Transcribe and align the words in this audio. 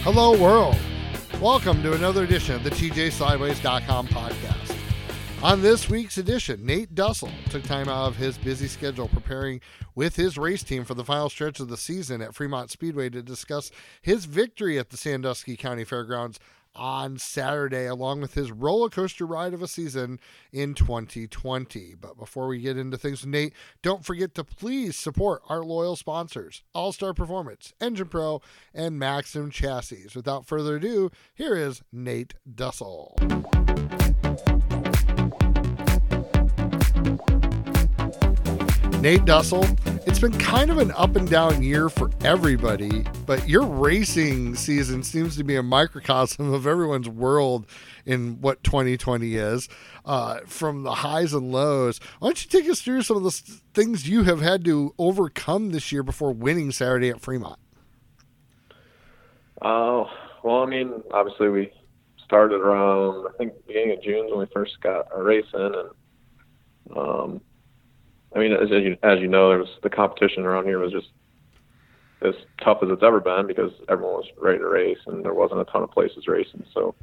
Hello, 0.00 0.40
world. 0.40 0.76
Welcome 1.42 1.82
to 1.82 1.92
another 1.92 2.24
edition 2.24 2.54
of 2.54 2.64
the 2.64 2.70
TJSlideways.com 2.70 4.06
podcast. 4.06 4.74
On 5.42 5.60
this 5.60 5.90
week's 5.90 6.16
edition, 6.16 6.64
Nate 6.64 6.94
Dussel 6.94 7.30
took 7.50 7.62
time 7.64 7.86
out 7.86 8.06
of 8.06 8.16
his 8.16 8.38
busy 8.38 8.66
schedule 8.66 9.08
preparing 9.08 9.60
with 9.94 10.16
his 10.16 10.38
race 10.38 10.62
team 10.62 10.86
for 10.86 10.94
the 10.94 11.04
final 11.04 11.28
stretch 11.28 11.60
of 11.60 11.68
the 11.68 11.76
season 11.76 12.22
at 12.22 12.34
Fremont 12.34 12.70
Speedway 12.70 13.10
to 13.10 13.22
discuss 13.22 13.70
his 14.00 14.24
victory 14.24 14.78
at 14.78 14.88
the 14.88 14.96
Sandusky 14.96 15.54
County 15.54 15.84
Fairgrounds 15.84 16.40
on 16.74 17.18
Saturday, 17.18 17.86
along 17.86 18.20
with 18.20 18.34
his 18.34 18.50
roller 18.50 18.88
coaster 18.88 19.26
ride 19.26 19.54
of 19.54 19.62
a 19.62 19.68
season 19.68 20.18
in 20.52 20.74
2020. 20.74 21.94
But 22.00 22.18
before 22.18 22.48
we 22.48 22.60
get 22.60 22.76
into 22.76 22.96
things 22.96 23.24
Nate, 23.24 23.52
don't 23.82 24.04
forget 24.04 24.34
to 24.34 24.44
please 24.44 24.96
support 24.96 25.42
our 25.48 25.62
loyal 25.62 25.96
sponsors 25.96 26.62
All 26.74 26.92
Star 26.92 27.14
Performance, 27.14 27.72
Engine 27.80 28.08
Pro, 28.08 28.42
and 28.72 28.98
Maxim 28.98 29.50
Chassis. 29.50 30.06
Without 30.14 30.46
further 30.46 30.76
ado, 30.76 31.10
here 31.34 31.54
is 31.56 31.82
Nate 31.92 32.34
Dussel. 32.52 33.14
Nate 39.00 39.26
Dussel, 39.26 39.83
it's 40.06 40.18
been 40.18 40.38
kind 40.38 40.70
of 40.70 40.78
an 40.78 40.90
up 40.92 41.16
and 41.16 41.28
down 41.28 41.62
year 41.62 41.88
for 41.88 42.10
everybody, 42.22 43.04
but 43.26 43.48
your 43.48 43.64
racing 43.64 44.54
season 44.54 45.02
seems 45.02 45.36
to 45.36 45.44
be 45.44 45.56
a 45.56 45.62
microcosm 45.62 46.52
of 46.52 46.66
everyone's 46.66 47.08
world 47.08 47.66
in 48.04 48.40
what 48.40 48.62
2020 48.64 49.34
is, 49.34 49.68
uh, 50.04 50.40
from 50.46 50.82
the 50.82 50.94
highs 50.96 51.32
and 51.32 51.50
lows. 51.50 52.00
Why 52.18 52.28
don't 52.28 52.44
you 52.44 52.50
take 52.50 52.70
us 52.70 52.82
through 52.82 53.02
some 53.02 53.16
of 53.16 53.22
the 53.22 53.60
things 53.72 54.08
you 54.08 54.24
have 54.24 54.40
had 54.40 54.64
to 54.66 54.94
overcome 54.98 55.70
this 55.70 55.90
year 55.90 56.02
before 56.02 56.32
winning 56.32 56.70
Saturday 56.70 57.08
at 57.08 57.20
Fremont? 57.20 57.58
Oh, 59.62 60.02
uh, 60.02 60.10
well, 60.42 60.62
I 60.62 60.66
mean, 60.66 61.02
obviously 61.12 61.48
we 61.48 61.72
started 62.22 62.60
around, 62.60 63.26
I 63.26 63.38
think, 63.38 63.54
beginning 63.66 63.96
of 63.96 64.02
June 64.02 64.26
when 64.28 64.40
we 64.40 64.46
first 64.52 64.80
got 64.82 65.10
our 65.12 65.22
race 65.22 65.46
in, 65.54 65.60
and 65.60 65.88
um, 66.96 67.40
I 68.34 68.38
mean, 68.38 68.52
as, 68.52 68.70
you 68.70 68.96
as 69.02 69.20
you 69.20 69.28
know, 69.28 69.64
the 69.82 69.90
competition 69.90 70.44
around 70.44 70.64
here 70.64 70.78
was 70.78 70.92
just 70.92 71.08
as 72.22 72.34
tough 72.62 72.78
as 72.82 72.88
it's 72.90 73.02
ever 73.02 73.20
been 73.20 73.46
because 73.46 73.72
everyone 73.88 74.14
was 74.14 74.26
ready 74.40 74.58
to 74.58 74.66
race 74.66 74.98
and 75.06 75.24
there 75.24 75.34
wasn't 75.34 75.60
a 75.60 75.64
ton 75.64 75.82
of 75.82 75.90
places 75.90 76.26
racing. 76.26 76.64
So, 76.72 76.94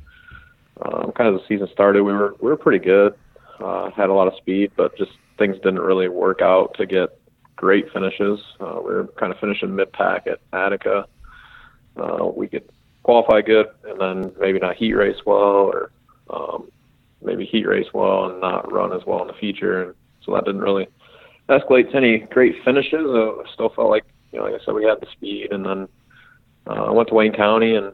um, 0.81 1.11
kind 1.11 1.29
of 1.29 1.35
the 1.35 1.47
season 1.47 1.67
started, 1.71 2.03
we 2.03 2.11
were 2.11 2.35
we 2.41 2.49
were 2.49 2.57
pretty 2.57 2.83
good, 2.83 3.13
uh, 3.59 3.91
had 3.91 4.09
a 4.09 4.13
lot 4.13 4.27
of 4.27 4.35
speed, 4.37 4.71
but 4.75 4.97
just 4.97 5.11
things 5.37 5.55
didn't 5.57 5.79
really 5.79 6.07
work 6.09 6.41
out 6.41 6.73
to 6.77 6.85
get 6.85 7.17
great 7.55 7.91
finishes. 7.93 8.39
Uh, 8.59 8.79
we 8.83 8.93
were 8.93 9.07
kind 9.17 9.31
of 9.31 9.39
finishing 9.39 9.75
mid 9.75 9.91
pack 9.93 10.27
at 10.27 10.39
Attica. 10.53 11.05
Uh, 11.95 12.25
we 12.25 12.47
could 12.47 12.67
qualify 13.03 13.41
good 13.41 13.67
and 13.83 13.99
then 13.99 14.33
maybe 14.39 14.59
not 14.59 14.75
heat 14.75 14.93
race 14.93 15.17
well 15.25 15.69
or 15.71 15.91
um, 16.29 16.71
maybe 17.21 17.45
heat 17.45 17.67
race 17.67 17.87
well 17.93 18.29
and 18.29 18.41
not 18.41 18.71
run 18.71 18.93
as 18.93 19.01
well 19.05 19.21
in 19.21 19.27
the 19.27 19.33
future. 19.33 19.83
And 19.83 19.95
so 20.23 20.33
that 20.33 20.45
didn't 20.45 20.61
really 20.61 20.87
escalate 21.51 21.91
to 21.91 21.97
any 21.97 22.19
great 22.19 22.55
finishes. 22.63 23.05
Uh, 23.05 23.31
I 23.31 23.43
still 23.53 23.69
felt 23.69 23.89
like, 23.89 24.05
you 24.31 24.39
know, 24.39 24.45
like 24.45 24.59
I 24.59 24.65
said, 24.65 24.73
we 24.73 24.85
had 24.85 24.99
the 25.01 25.07
speed. 25.11 25.51
And 25.51 25.65
then 25.65 25.87
uh, 26.67 26.85
I 26.85 26.91
went 26.91 27.09
to 27.09 27.15
Wayne 27.15 27.33
County 27.33 27.75
and 27.75 27.93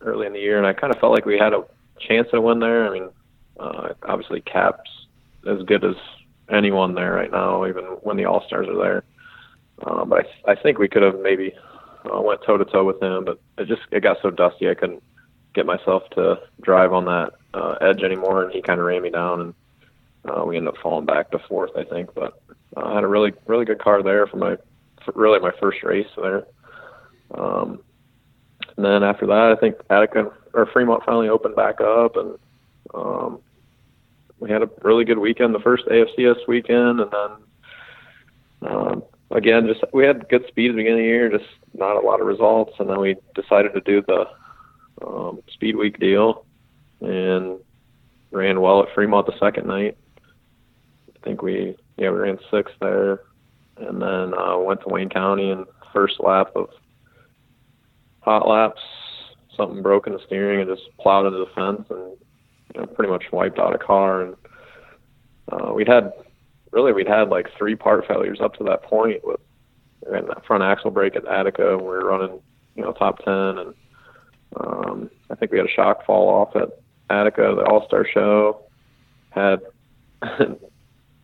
early 0.00 0.26
in 0.26 0.32
the 0.32 0.40
year, 0.40 0.58
and 0.58 0.66
I 0.66 0.72
kind 0.72 0.94
of 0.94 1.00
felt 1.00 1.12
like 1.12 1.26
we 1.26 1.38
had 1.38 1.52
a 1.52 1.64
chance 1.98 2.28
to 2.30 2.40
win 2.40 2.60
there. 2.60 2.88
I 2.88 2.90
mean, 2.90 3.08
uh, 3.58 3.88
obviously 4.02 4.40
Cap's 4.40 4.90
as 5.46 5.62
good 5.64 5.84
as 5.84 5.96
anyone 6.50 6.94
there 6.94 7.12
right 7.12 7.30
now, 7.30 7.66
even 7.66 7.84
when 8.02 8.16
the 8.16 8.24
All 8.24 8.44
Stars 8.46 8.68
are 8.68 8.78
there. 8.78 9.04
Uh, 9.82 10.04
but 10.04 10.26
I, 10.46 10.52
I 10.52 10.54
think 10.54 10.78
we 10.78 10.88
could 10.88 11.02
have 11.02 11.20
maybe 11.20 11.52
uh, 12.04 12.20
went 12.20 12.40
toe 12.46 12.56
to 12.56 12.64
toe 12.64 12.84
with 12.84 13.02
him, 13.02 13.24
but 13.24 13.38
it 13.58 13.68
just 13.68 13.82
it 13.90 14.02
got 14.02 14.18
so 14.22 14.30
dusty 14.30 14.68
I 14.68 14.74
couldn't 14.74 15.02
get 15.54 15.66
myself 15.66 16.02
to 16.10 16.40
drive 16.60 16.92
on 16.92 17.04
that 17.06 17.32
uh, 17.54 17.72
edge 17.80 18.02
anymore, 18.02 18.44
and 18.44 18.52
he 18.52 18.62
kind 18.62 18.78
of 18.80 18.86
ran 18.86 19.02
me 19.02 19.10
down, 19.10 19.40
and 19.40 19.54
uh, 20.24 20.44
we 20.44 20.56
ended 20.56 20.74
up 20.74 20.80
falling 20.82 21.06
back 21.06 21.30
to 21.30 21.38
fourth, 21.48 21.70
I 21.76 21.84
think. 21.84 22.14
But 22.14 22.40
I 22.76 22.94
had 22.94 23.04
a 23.04 23.08
really 23.08 23.32
really 23.46 23.64
good 23.64 23.80
car 23.80 24.02
there 24.02 24.26
for 24.26 24.36
my 24.36 24.56
for 25.04 25.12
really 25.14 25.40
my 25.40 25.52
first 25.60 25.82
race 25.82 26.06
there. 26.16 26.46
Um, 27.34 27.80
and 28.76 28.84
then 28.84 29.02
after 29.02 29.26
that, 29.26 29.54
I 29.56 29.60
think 29.60 29.76
Attica 29.90 30.32
or 30.52 30.66
Fremont 30.66 31.04
finally 31.04 31.28
opened 31.28 31.56
back 31.56 31.80
up, 31.80 32.16
and 32.16 32.38
um, 32.94 33.40
we 34.38 34.50
had 34.50 34.62
a 34.62 34.70
really 34.82 35.04
good 35.04 35.18
weekend. 35.18 35.54
The 35.54 35.60
first 35.60 35.84
AFCS 35.86 36.48
weekend, 36.48 37.00
and 37.00 37.10
then 37.10 38.70
um, 38.70 39.02
again, 39.30 39.66
just 39.66 39.84
we 39.92 40.04
had 40.04 40.28
good 40.28 40.46
speed 40.48 40.70
at 40.70 40.72
the 40.72 40.76
beginning 40.82 41.00
of 41.00 41.04
the 41.04 41.08
year, 41.08 41.30
just 41.30 41.50
not 41.74 41.96
a 41.96 42.06
lot 42.06 42.20
of 42.20 42.26
results, 42.26 42.72
and 42.78 42.88
then 42.88 43.00
we 43.00 43.16
decided 43.34 43.74
to 43.74 43.80
do 43.80 44.02
the 44.02 44.26
um, 45.06 45.42
speed 45.52 45.76
week 45.76 45.98
deal, 45.98 46.44
and 47.00 47.58
ran 48.30 48.60
well 48.60 48.82
at 48.82 48.94
Fremont 48.94 49.26
the 49.26 49.38
second 49.38 49.66
night. 49.66 49.96
I 51.14 51.24
think 51.24 51.42
we 51.42 51.76
yeah 52.00 52.10
we 52.10 52.18
ran 52.18 52.38
sixth 52.50 52.74
there, 52.80 53.20
and 53.76 54.02
then 54.02 54.34
uh, 54.36 54.58
went 54.58 54.80
to 54.80 54.88
Wayne 54.88 55.10
County 55.10 55.50
and 55.50 55.66
first 55.92 56.18
lap 56.20 56.50
of 56.56 56.70
hot 58.20 58.48
laps, 58.48 58.80
something 59.56 59.82
broke 59.82 60.06
in 60.06 60.12
the 60.12 60.20
steering 60.26 60.60
and 60.60 60.76
just 60.76 60.88
plowed 60.98 61.26
into 61.26 61.38
the 61.38 61.50
fence 61.54 61.86
and 61.90 62.16
you 62.74 62.80
know, 62.80 62.86
pretty 62.86 63.10
much 63.10 63.24
wiped 63.32 63.58
out 63.58 63.74
a 63.74 63.78
car. 63.78 64.22
And 64.22 64.36
uh, 65.52 65.72
we'd 65.72 65.88
had 65.88 66.12
really 66.70 66.92
we'd 66.92 67.08
had 67.08 67.28
like 67.28 67.48
three 67.58 67.74
part 67.74 68.06
failures 68.06 68.40
up 68.40 68.54
to 68.54 68.64
that 68.64 68.82
point 68.82 69.20
with 69.24 69.40
and 70.06 70.28
that 70.28 70.46
front 70.46 70.62
axle 70.62 70.90
brake 70.90 71.16
at 71.16 71.26
Attica. 71.26 71.72
and 71.74 71.82
We 71.82 71.88
were 71.88 72.06
running 72.06 72.40
you 72.76 72.82
know 72.82 72.92
top 72.92 73.18
ten 73.24 73.58
and 73.58 73.74
um, 74.56 75.10
I 75.30 75.34
think 75.36 75.52
we 75.52 75.58
had 75.58 75.66
a 75.66 75.70
shock 75.70 76.04
fall 76.04 76.28
off 76.28 76.56
at 76.56 76.70
Attica, 77.08 77.54
the 77.56 77.64
All 77.64 77.86
Star 77.86 78.06
Show. 78.12 78.62
Had 79.30 79.60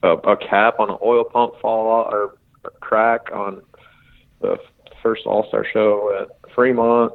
a, 0.02 0.08
a 0.08 0.36
cap 0.36 0.78
on 0.78 0.90
an 0.90 0.98
oil 1.02 1.24
pump 1.24 1.54
fall 1.60 1.88
off 1.88 2.12
or 2.12 2.38
a 2.64 2.70
crack 2.80 3.30
on 3.32 3.62
the 4.40 4.58
first 5.02 5.26
All 5.26 5.46
Star 5.48 5.64
Show 5.72 6.16
at 6.20 6.50
Fremont. 6.54 7.12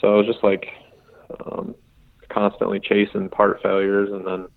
So 0.00 0.14
it 0.14 0.16
was 0.18 0.26
just 0.26 0.44
like 0.44 0.68
um, 1.44 1.74
constantly 2.28 2.80
chasing 2.80 3.28
part 3.28 3.62
failures, 3.62 4.10
and 4.12 4.26
then 4.26 4.48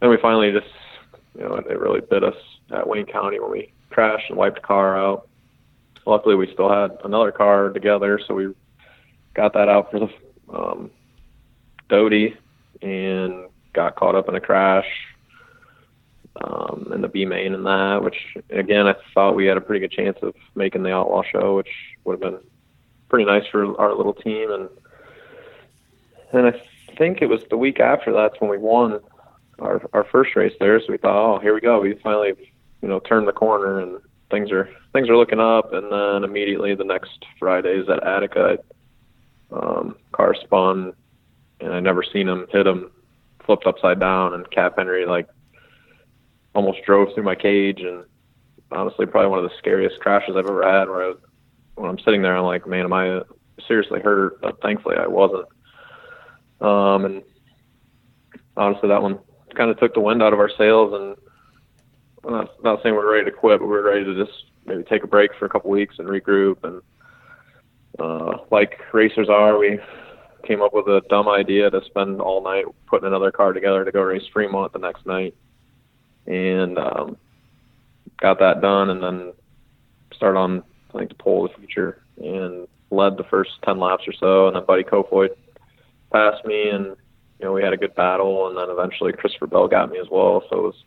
then 0.00 0.10
we 0.10 0.18
finally 0.20 0.52
just 0.52 0.66
you 1.36 1.42
know 1.42 1.54
it 1.54 1.78
really 1.78 2.00
bit 2.00 2.24
us 2.24 2.36
at 2.70 2.86
Wayne 2.86 3.06
County 3.06 3.40
when 3.40 3.50
we 3.50 3.72
crashed 3.90 4.28
and 4.28 4.38
wiped 4.38 4.56
the 4.56 4.66
car 4.66 4.98
out. 4.98 5.28
Luckily, 6.04 6.36
we 6.36 6.52
still 6.52 6.70
had 6.70 6.98
another 7.04 7.32
car 7.32 7.70
together, 7.70 8.20
so 8.26 8.34
we 8.34 8.54
got 9.34 9.52
that 9.54 9.68
out 9.68 9.90
for 9.90 10.00
the 10.00 10.54
um, 10.54 10.90
Doty 11.88 12.36
and 12.82 13.48
got 13.72 13.96
caught 13.96 14.14
up 14.14 14.28
in 14.28 14.34
a 14.34 14.40
crash 14.40 14.86
um, 16.42 16.90
in 16.92 17.00
the 17.00 17.08
B 17.08 17.24
main 17.24 17.54
and 17.54 17.66
that, 17.66 18.02
which 18.02 18.36
again 18.50 18.86
I 18.86 18.94
thought 19.14 19.36
we 19.36 19.46
had 19.46 19.56
a 19.56 19.60
pretty 19.60 19.80
good 19.80 19.92
chance 19.92 20.18
of 20.22 20.34
making 20.54 20.82
the 20.82 20.92
Outlaw 20.92 21.22
show, 21.22 21.56
which 21.56 21.70
would 22.04 22.14
have 22.14 22.20
been 22.20 22.40
pretty 23.08 23.24
nice 23.24 23.44
for 23.50 23.78
our 23.80 23.94
little 23.94 24.14
team. 24.14 24.50
And 24.50 24.68
and 26.32 26.46
I 26.46 26.62
think 26.96 27.22
it 27.22 27.26
was 27.26 27.40
the 27.50 27.56
week 27.56 27.80
after 27.80 28.12
that's 28.12 28.40
when 28.40 28.50
we 28.50 28.58
won 28.58 29.00
our 29.58 29.82
our 29.92 30.04
first 30.04 30.36
race 30.36 30.54
there. 30.60 30.80
So 30.80 30.86
we 30.90 30.98
thought, 30.98 31.36
oh, 31.36 31.38
here 31.38 31.54
we 31.54 31.60
go. 31.60 31.80
We 31.80 31.94
finally 32.02 32.32
you 32.82 32.88
know 32.88 33.00
turned 33.00 33.28
the 33.28 33.32
corner 33.32 33.80
and 33.80 34.00
things 34.30 34.50
are 34.50 34.68
things 34.92 35.08
are 35.08 35.16
looking 35.16 35.40
up. 35.40 35.72
And 35.72 35.90
then 35.90 36.24
immediately 36.24 36.74
the 36.74 36.84
next 36.84 37.24
Friday 37.38 37.78
is 37.78 37.88
at 37.88 38.06
Attica. 38.06 38.58
Um, 39.52 39.96
car 40.10 40.34
spun, 40.34 40.92
and 41.60 41.72
I 41.72 41.78
never 41.78 42.02
seen 42.02 42.28
him 42.28 42.46
hit 42.50 42.66
him, 42.66 42.90
flipped 43.44 43.64
upside 43.64 44.00
down, 44.00 44.34
and 44.34 44.50
Cap 44.50 44.74
Henry 44.76 45.06
like 45.06 45.28
almost 46.56 46.82
drove 46.86 47.12
through 47.14 47.22
my 47.22 47.34
cage 47.34 47.80
and 47.80 48.04
honestly 48.72 49.04
probably 49.04 49.28
one 49.28 49.38
of 49.38 49.48
the 49.48 49.56
scariest 49.58 50.00
crashes 50.00 50.36
I've 50.36 50.46
ever 50.46 50.66
had 50.66 50.88
where 50.88 51.10
I 51.10 51.14
when 51.74 51.90
I'm 51.90 51.98
sitting 51.98 52.22
there 52.22 52.34
I'm 52.34 52.44
like 52.44 52.66
man 52.66 52.86
am 52.86 52.94
I 52.94 53.20
seriously 53.68 54.00
hurt? 54.00 54.40
But 54.40 54.60
thankfully 54.62 54.96
I 54.96 55.06
wasn't. 55.06 55.46
Um 56.62 57.04
and 57.04 57.22
honestly 58.56 58.88
that 58.88 59.02
one 59.02 59.18
kind 59.54 59.70
of 59.70 59.78
took 59.78 59.92
the 59.92 60.00
wind 60.00 60.22
out 60.22 60.32
of 60.32 60.38
our 60.38 60.50
sails 60.56 60.94
and 60.94 61.16
I'm 62.24 62.32
not, 62.32 62.64
not 62.64 62.82
saying 62.82 62.94
we're 62.94 63.12
ready 63.12 63.30
to 63.30 63.36
quit 63.36 63.60
but 63.60 63.68
we're 63.68 63.86
ready 63.86 64.04
to 64.04 64.24
just 64.24 64.46
maybe 64.64 64.82
take 64.84 65.04
a 65.04 65.08
break 65.08 65.34
for 65.38 65.44
a 65.44 65.50
couple 65.50 65.70
weeks 65.70 65.96
and 65.98 66.08
regroup. 66.08 66.64
And 66.64 66.80
uh 67.98 68.38
like 68.50 68.80
racers 68.94 69.28
are 69.28 69.58
we 69.58 69.78
came 70.46 70.62
up 70.62 70.72
with 70.72 70.86
a 70.86 71.02
dumb 71.10 71.28
idea 71.28 71.68
to 71.68 71.84
spend 71.84 72.22
all 72.22 72.42
night 72.42 72.64
putting 72.86 73.06
another 73.06 73.30
car 73.30 73.52
together 73.52 73.84
to 73.84 73.92
go 73.92 74.00
race 74.00 74.26
Fremont 74.32 74.72
the 74.72 74.78
next 74.78 75.04
night 75.04 75.34
and 76.26 76.78
um, 76.78 77.16
got 78.20 78.38
that 78.38 78.60
done, 78.60 78.90
and 78.90 79.02
then 79.02 79.32
started 80.14 80.38
on 80.38 80.62
I 80.94 80.98
think 80.98 81.10
the 81.10 81.16
pole 81.16 81.44
of 81.46 81.52
the 81.52 81.58
future 81.58 82.02
and 82.18 82.66
led 82.90 83.16
the 83.16 83.24
first 83.24 83.50
ten 83.64 83.78
laps 83.78 84.04
or 84.06 84.12
so, 84.12 84.46
and 84.46 84.56
then 84.56 84.64
Buddy 84.64 84.84
Kofoid 84.84 85.30
passed 86.12 86.44
me, 86.44 86.68
and 86.70 86.96
you 87.38 87.44
know 87.44 87.52
we 87.52 87.62
had 87.62 87.72
a 87.72 87.76
good 87.76 87.94
battle, 87.94 88.48
and 88.48 88.56
then 88.56 88.68
eventually 88.70 89.12
Christopher 89.12 89.46
Bell 89.46 89.68
got 89.68 89.90
me 89.90 89.98
as 89.98 90.08
well, 90.10 90.42
so 90.48 90.58
it 90.58 90.62
was 90.62 90.84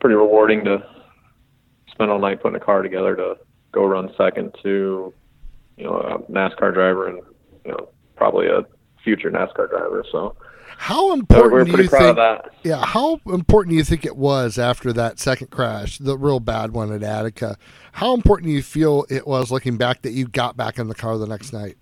pretty 0.00 0.16
rewarding 0.16 0.64
to 0.64 0.84
spend 1.90 2.10
all 2.10 2.18
night 2.18 2.42
putting 2.42 2.60
a 2.60 2.64
car 2.64 2.82
together 2.82 3.16
to 3.16 3.36
go 3.72 3.84
run 3.84 4.12
second 4.16 4.54
to 4.62 5.12
you 5.76 5.84
know 5.84 5.94
a 5.94 6.32
NASCAR 6.32 6.72
driver 6.72 7.08
and 7.08 7.20
you 7.64 7.72
know 7.72 7.88
probably 8.16 8.46
a 8.46 8.64
future 9.02 9.30
NASCAR 9.30 9.68
driver. 9.68 10.04
So 10.10 10.36
how 10.76 11.12
important 11.12 11.52
we're 11.52 11.64
do 11.64 11.82
you 11.82 11.88
think? 11.88 12.16
that. 12.16 12.50
Yeah, 12.62 12.84
how 12.84 13.20
important 13.26 13.70
do 13.70 13.76
you 13.76 13.84
think 13.84 14.04
it 14.04 14.16
was 14.16 14.58
after 14.58 14.92
that 14.92 15.18
second 15.18 15.50
crash, 15.50 15.98
the 15.98 16.16
real 16.16 16.40
bad 16.40 16.72
one 16.72 16.92
at 16.92 17.02
Attica? 17.02 17.56
How 17.92 18.14
important 18.14 18.48
do 18.48 18.52
you 18.52 18.62
feel 18.62 19.06
it 19.08 19.26
was 19.26 19.50
looking 19.50 19.76
back 19.76 20.02
that 20.02 20.12
you 20.12 20.26
got 20.26 20.56
back 20.56 20.78
in 20.78 20.88
the 20.88 20.94
car 20.94 21.16
the 21.18 21.26
next 21.26 21.52
night? 21.52 21.76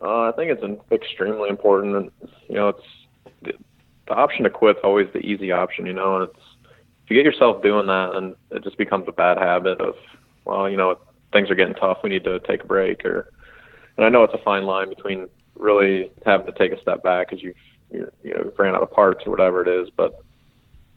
Uh, 0.00 0.28
I 0.28 0.32
think 0.36 0.50
it's 0.50 0.62
an 0.62 0.78
extremely 0.92 1.48
important, 1.48 1.96
and 1.96 2.10
you 2.48 2.54
know, 2.54 2.68
it's 2.68 2.86
the, 3.42 3.52
the 4.06 4.14
option 4.14 4.44
to 4.44 4.50
quit's 4.50 4.80
always 4.84 5.08
the 5.12 5.20
easy 5.20 5.52
option. 5.52 5.86
You 5.86 5.94
know, 5.94 6.16
and 6.16 6.30
it's 6.30 6.40
if 7.04 7.10
you 7.10 7.16
get 7.16 7.24
yourself 7.24 7.62
doing 7.62 7.86
that, 7.86 8.14
and 8.14 8.34
it 8.50 8.62
just 8.62 8.78
becomes 8.78 9.06
a 9.08 9.12
bad 9.12 9.38
habit 9.38 9.80
of, 9.80 9.94
well, 10.44 10.68
you 10.68 10.76
know, 10.76 10.98
things 11.32 11.50
are 11.50 11.54
getting 11.54 11.74
tough. 11.74 11.98
We 12.02 12.10
need 12.10 12.24
to 12.24 12.40
take 12.40 12.64
a 12.64 12.66
break, 12.66 13.04
or, 13.04 13.32
and 13.96 14.04
I 14.04 14.08
know 14.08 14.22
it's 14.24 14.34
a 14.34 14.42
fine 14.44 14.64
line 14.64 14.88
between 14.88 15.28
really 15.58 16.10
having 16.24 16.46
to 16.46 16.52
take 16.52 16.72
a 16.72 16.80
step 16.80 17.02
back 17.02 17.28
because 17.28 17.42
you've 17.42 17.56
you 17.90 18.10
you 18.22 18.34
know 18.34 18.52
ran 18.58 18.74
out 18.74 18.82
of 18.82 18.90
parts 18.90 19.26
or 19.26 19.30
whatever 19.30 19.62
it 19.62 19.68
is. 19.68 19.90
But 19.96 20.20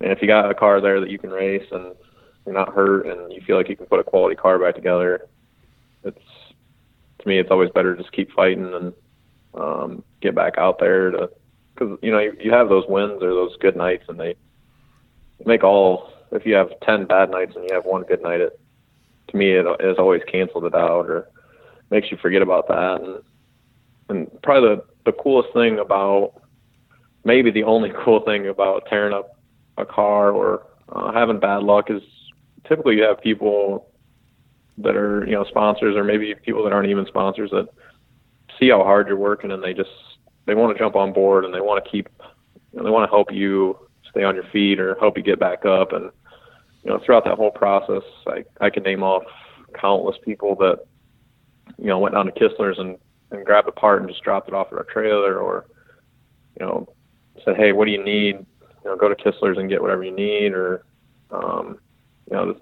and 0.02 0.12
if 0.12 0.22
you 0.22 0.28
got 0.28 0.50
a 0.50 0.56
car 0.56 0.82
there 0.82 1.00
that 1.00 1.10
you 1.10 1.20
can 1.20 1.30
race 1.30 1.68
and 1.72 1.96
you're 2.46 2.56
not 2.56 2.74
hurt 2.74 3.06
and 3.06 3.32
you 3.32 3.42
feel 3.42 3.58
like 3.58 3.70
you 3.70 3.76
can 3.76 3.86
put 3.86 4.00
a 4.00 4.04
quality 4.04 4.36
car 4.36 4.58
back 4.60 4.76
together, 4.76 5.28
it's 6.04 6.18
to 7.20 7.28
me 7.28 7.40
it's 7.40 7.52
always 7.52 7.70
better 7.72 7.96
to 7.96 8.02
just 8.02 8.14
keep 8.14 8.32
fighting 8.32 8.74
and 8.74 8.94
um, 9.56 10.04
get 10.22 10.36
back 10.36 10.58
out 10.58 10.80
there 10.80 11.12
to 11.12 11.30
because 11.74 11.98
you 12.02 12.12
know 12.12 12.20
you, 12.20 12.36
you 12.40 12.52
have 12.52 12.70
those 12.70 12.86
wins 12.88 13.22
or 13.22 13.34
those 13.34 13.56
good 13.58 13.76
nights 13.76 14.04
and 14.08 14.20
they 14.20 14.36
make 15.46 15.64
all 15.64 16.12
if 16.32 16.46
you 16.46 16.54
have 16.54 16.70
10 16.82 17.06
bad 17.06 17.32
nights 17.32 17.56
and 17.56 17.66
you 17.68 17.74
have 17.74 17.86
one 17.86 18.04
good 18.04 18.22
night 18.22 18.42
it 18.42 18.60
to 19.30 19.38
me 19.38 19.52
it 19.52 19.66
has 19.82 19.98
always 19.98 20.22
canceled 20.32 20.66
it 20.66 20.76
out 20.76 21.10
or 21.10 21.28
makes 21.90 22.12
you 22.12 22.18
forget 22.18 22.42
about 22.42 22.68
that 22.68 23.02
and 23.02 23.24
and 24.10 24.28
probably 24.42 24.76
the 24.76 24.84
the 25.06 25.12
coolest 25.14 25.54
thing 25.54 25.80
about 25.80 26.34
maybe 27.24 27.52
the 27.52 27.64
only 27.64 27.92
cool 28.04 28.22
thing 28.22 28.48
about 28.48 28.86
tearing 28.90 29.14
up 29.14 29.38
a 29.78 29.86
car 29.86 30.32
or 30.32 30.66
uh, 30.90 31.12
having 31.12 31.40
bad 31.40 31.64
luck 31.64 31.90
is 31.90 32.02
typically 32.68 32.96
you 32.96 33.04
have 33.04 33.22
people 33.22 33.88
that 34.78 34.96
are 34.96 35.26
you 35.26 35.34
know 35.34 35.46
sponsors 35.46 35.96
or 35.96 36.04
maybe 36.04 36.34
people 36.36 36.64
that 36.64 36.74
aren't 36.74 36.90
even 36.90 37.06
sponsors 37.06 37.50
that 37.52 37.68
see 38.60 38.70
how 38.70 38.84
hard 38.84 39.08
you're 39.08 39.18
working 39.18 39.52
and 39.52 39.64
they 39.64 39.74
just 39.74 39.90
they 40.46 40.56
want 40.56 40.76
to 40.76 40.82
jump 40.82 40.96
on 40.96 41.14
board 41.14 41.46
and 41.46 41.54
they 41.54 41.62
want 41.62 41.84
to 41.84 41.90
keep 41.90 42.10
you 42.72 42.78
know, 42.78 42.84
they 42.84 42.90
want 42.90 43.10
to 43.10 43.16
help 43.16 43.32
you 43.32 43.78
stay 44.10 44.24
on 44.24 44.36
your 44.36 44.44
feet 44.52 44.80
or 44.80 44.96
help 45.00 45.18
you 45.18 45.24
get 45.24 45.40
back 45.40 45.66
up. 45.66 45.92
And 45.94 46.12
you 46.84 46.90
know 46.90 47.00
throughout 47.06 47.26
that 47.26 47.36
whole 47.36 47.52
process 47.52 48.04
I 48.28 48.44
I 48.62 48.70
can 48.70 48.84
name 48.84 49.04
off 49.04 49.24
countless 49.80 50.18
people 50.24 50.56
that 50.56 50.80
you 51.78 51.88
know 51.88 52.00
went 52.00 52.16
down 52.16 52.26
to 52.26 52.32
Kistler's 52.32 52.80
and 52.80 52.98
and 53.32 53.46
grabbed 53.46 53.68
a 53.68 53.72
part 53.72 54.02
and 54.02 54.10
just 54.10 54.24
dropped 54.24 54.48
it 54.48 54.54
off 54.54 54.68
at 54.72 54.78
our 54.78 54.86
trailer 54.86 55.38
or 55.40 55.66
you 56.60 56.66
know 56.66 56.88
said 57.46 57.56
hey 57.56 57.72
what 57.72 57.86
do 57.86 57.92
you 57.92 58.04
need 58.04 58.36
you 58.36 58.86
know 58.86 58.96
go 58.96 59.10
to 59.10 59.16
Kistler's 59.16 59.58
and 59.58 59.70
get 59.70 59.82
whatever 59.82 60.04
you 60.04 60.12
need 60.12 60.54
or 60.54 60.84
um 61.32 61.80
you 62.30 62.36
know 62.36 62.46
there's 62.46 62.62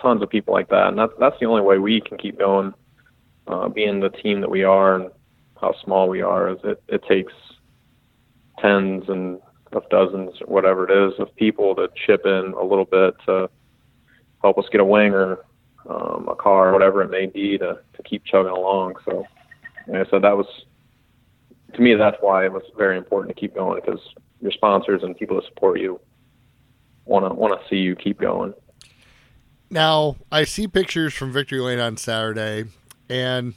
tons 0.00 0.22
of 0.22 0.30
people 0.30 0.52
like 0.52 0.68
that 0.68 0.88
and 0.88 0.98
that's 0.98 1.12
that's 1.18 1.38
the 1.40 1.46
only 1.46 1.62
way 1.62 1.78
we 1.78 2.00
can 2.00 2.18
keep 2.18 2.38
going 2.38 2.72
uh 3.46 3.68
being 3.68 4.00
the 4.00 4.10
team 4.10 4.40
that 4.40 4.50
we 4.50 4.64
are 4.64 4.96
and 4.96 5.10
how 5.60 5.74
small 5.84 6.08
we 6.08 6.20
are 6.20 6.50
is 6.50 6.58
it 6.64 6.82
it 6.88 7.02
takes 7.08 7.32
tens 8.58 9.04
and 9.08 9.40
of 9.72 9.88
dozens 9.88 10.34
whatever 10.46 10.86
it 10.86 11.08
is 11.08 11.18
of 11.18 11.34
people 11.36 11.74
to 11.74 11.88
chip 12.06 12.26
in 12.26 12.52
a 12.60 12.62
little 12.62 12.84
bit 12.84 13.14
to 13.24 13.48
help 14.42 14.58
us 14.58 14.66
get 14.70 14.80
a 14.80 14.84
wing 14.84 15.14
or 15.14 15.38
um, 15.88 16.28
a 16.28 16.34
car, 16.34 16.72
whatever 16.72 17.02
it 17.02 17.10
may 17.10 17.26
be, 17.26 17.58
to, 17.58 17.78
to 17.94 18.02
keep 18.02 18.24
chugging 18.24 18.52
along. 18.52 18.94
So, 19.04 19.26
I 19.88 20.04
said, 20.10 20.22
that 20.22 20.36
was 20.36 20.46
to 21.74 21.80
me. 21.80 21.94
That's 21.94 22.16
why 22.20 22.44
it 22.44 22.52
was 22.52 22.62
very 22.76 22.96
important 22.96 23.34
to 23.34 23.40
keep 23.40 23.54
going 23.54 23.80
because 23.80 24.00
your 24.40 24.52
sponsors 24.52 25.02
and 25.02 25.16
people 25.16 25.36
that 25.36 25.46
support 25.46 25.80
you 25.80 26.00
want 27.04 27.26
to 27.26 27.34
want 27.34 27.60
to 27.60 27.68
see 27.68 27.76
you 27.76 27.96
keep 27.96 28.20
going. 28.20 28.54
Now, 29.70 30.16
I 30.30 30.44
see 30.44 30.68
pictures 30.68 31.14
from 31.14 31.32
Victory 31.32 31.60
Lane 31.60 31.80
on 31.80 31.96
Saturday, 31.96 32.64
and 33.08 33.54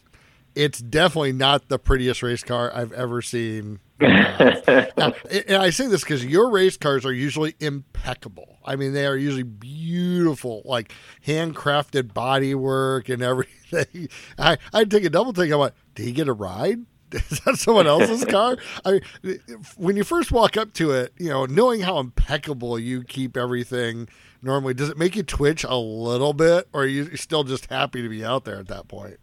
it's 0.55 0.79
definitely 0.79 1.33
not 1.33 1.67
the 1.67 1.77
prettiest 1.77 2.23
race 2.23 2.43
car 2.43 2.71
I've 2.73 2.93
ever 2.93 3.21
seen. 3.21 3.79
now, 3.99 5.13
and 5.29 5.57
I 5.57 5.69
say 5.69 5.87
this 5.87 6.01
because 6.01 6.25
your 6.25 6.49
race 6.49 6.77
cars 6.77 7.05
are 7.05 7.13
usually 7.13 7.55
impeccable. 7.59 8.57
I 8.65 8.75
mean, 8.75 8.93
they 8.93 9.05
are 9.05 9.15
usually 9.15 9.43
beautiful, 9.43 10.61
like 10.65 10.93
handcrafted 11.25 12.13
bodywork 12.13 13.13
and 13.13 13.21
everything. 13.73 14.09
I 14.37 14.57
I'd 14.73 14.91
take 14.91 15.05
a 15.05 15.09
double 15.09 15.33
take. 15.33 15.51
I'm 15.51 15.59
like, 15.59 15.73
did 15.93 16.05
he 16.05 16.11
get 16.11 16.27
a 16.27 16.33
ride? 16.33 16.79
Is 17.11 17.39
that 17.45 17.57
someone 17.57 17.87
else's 17.87 18.25
car? 18.25 18.57
I 18.83 18.99
mean, 19.23 19.39
when 19.77 19.95
you 19.95 20.03
first 20.03 20.31
walk 20.31 20.57
up 20.57 20.73
to 20.73 20.91
it, 20.91 21.13
you 21.17 21.29
know, 21.29 21.45
knowing 21.45 21.81
how 21.81 21.99
impeccable 21.99 22.79
you 22.79 23.03
keep 23.03 23.37
everything 23.37 24.09
normally, 24.41 24.73
does 24.73 24.89
it 24.89 24.97
make 24.97 25.15
you 25.15 25.23
twitch 25.23 25.63
a 25.63 25.77
little 25.77 26.33
bit, 26.33 26.67
or 26.73 26.81
are 26.81 26.87
you 26.87 27.15
still 27.15 27.43
just 27.43 27.67
happy 27.67 28.01
to 28.01 28.09
be 28.09 28.25
out 28.25 28.43
there 28.43 28.59
at 28.59 28.67
that 28.67 28.87
point? 28.87 29.17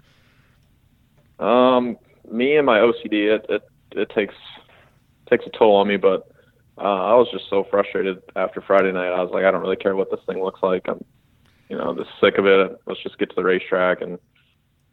Um, 1.38 1.96
me 2.30 2.56
and 2.56 2.66
my 2.66 2.78
OCD, 2.78 3.34
it 3.34 3.46
it, 3.48 3.62
it 3.92 4.10
takes 4.10 4.34
takes 5.28 5.46
a 5.46 5.50
toll 5.50 5.76
on 5.76 5.88
me, 5.88 5.96
but 5.96 6.28
uh, 6.78 6.82
I 6.82 7.14
was 7.14 7.28
just 7.32 7.48
so 7.50 7.66
frustrated 7.70 8.22
after 8.36 8.60
Friday 8.60 8.92
night. 8.92 9.12
I 9.12 9.22
was 9.22 9.30
like, 9.32 9.44
I 9.44 9.50
don't 9.50 9.60
really 9.60 9.76
care 9.76 9.96
what 9.96 10.10
this 10.10 10.20
thing 10.26 10.42
looks 10.42 10.62
like. 10.62 10.88
I'm, 10.88 11.04
you 11.68 11.76
know, 11.76 11.94
just 11.94 12.10
sick 12.20 12.38
of 12.38 12.46
it. 12.46 12.80
Let's 12.86 13.02
just 13.02 13.18
get 13.18 13.30
to 13.30 13.36
the 13.36 13.44
racetrack, 13.44 14.00
and 14.00 14.18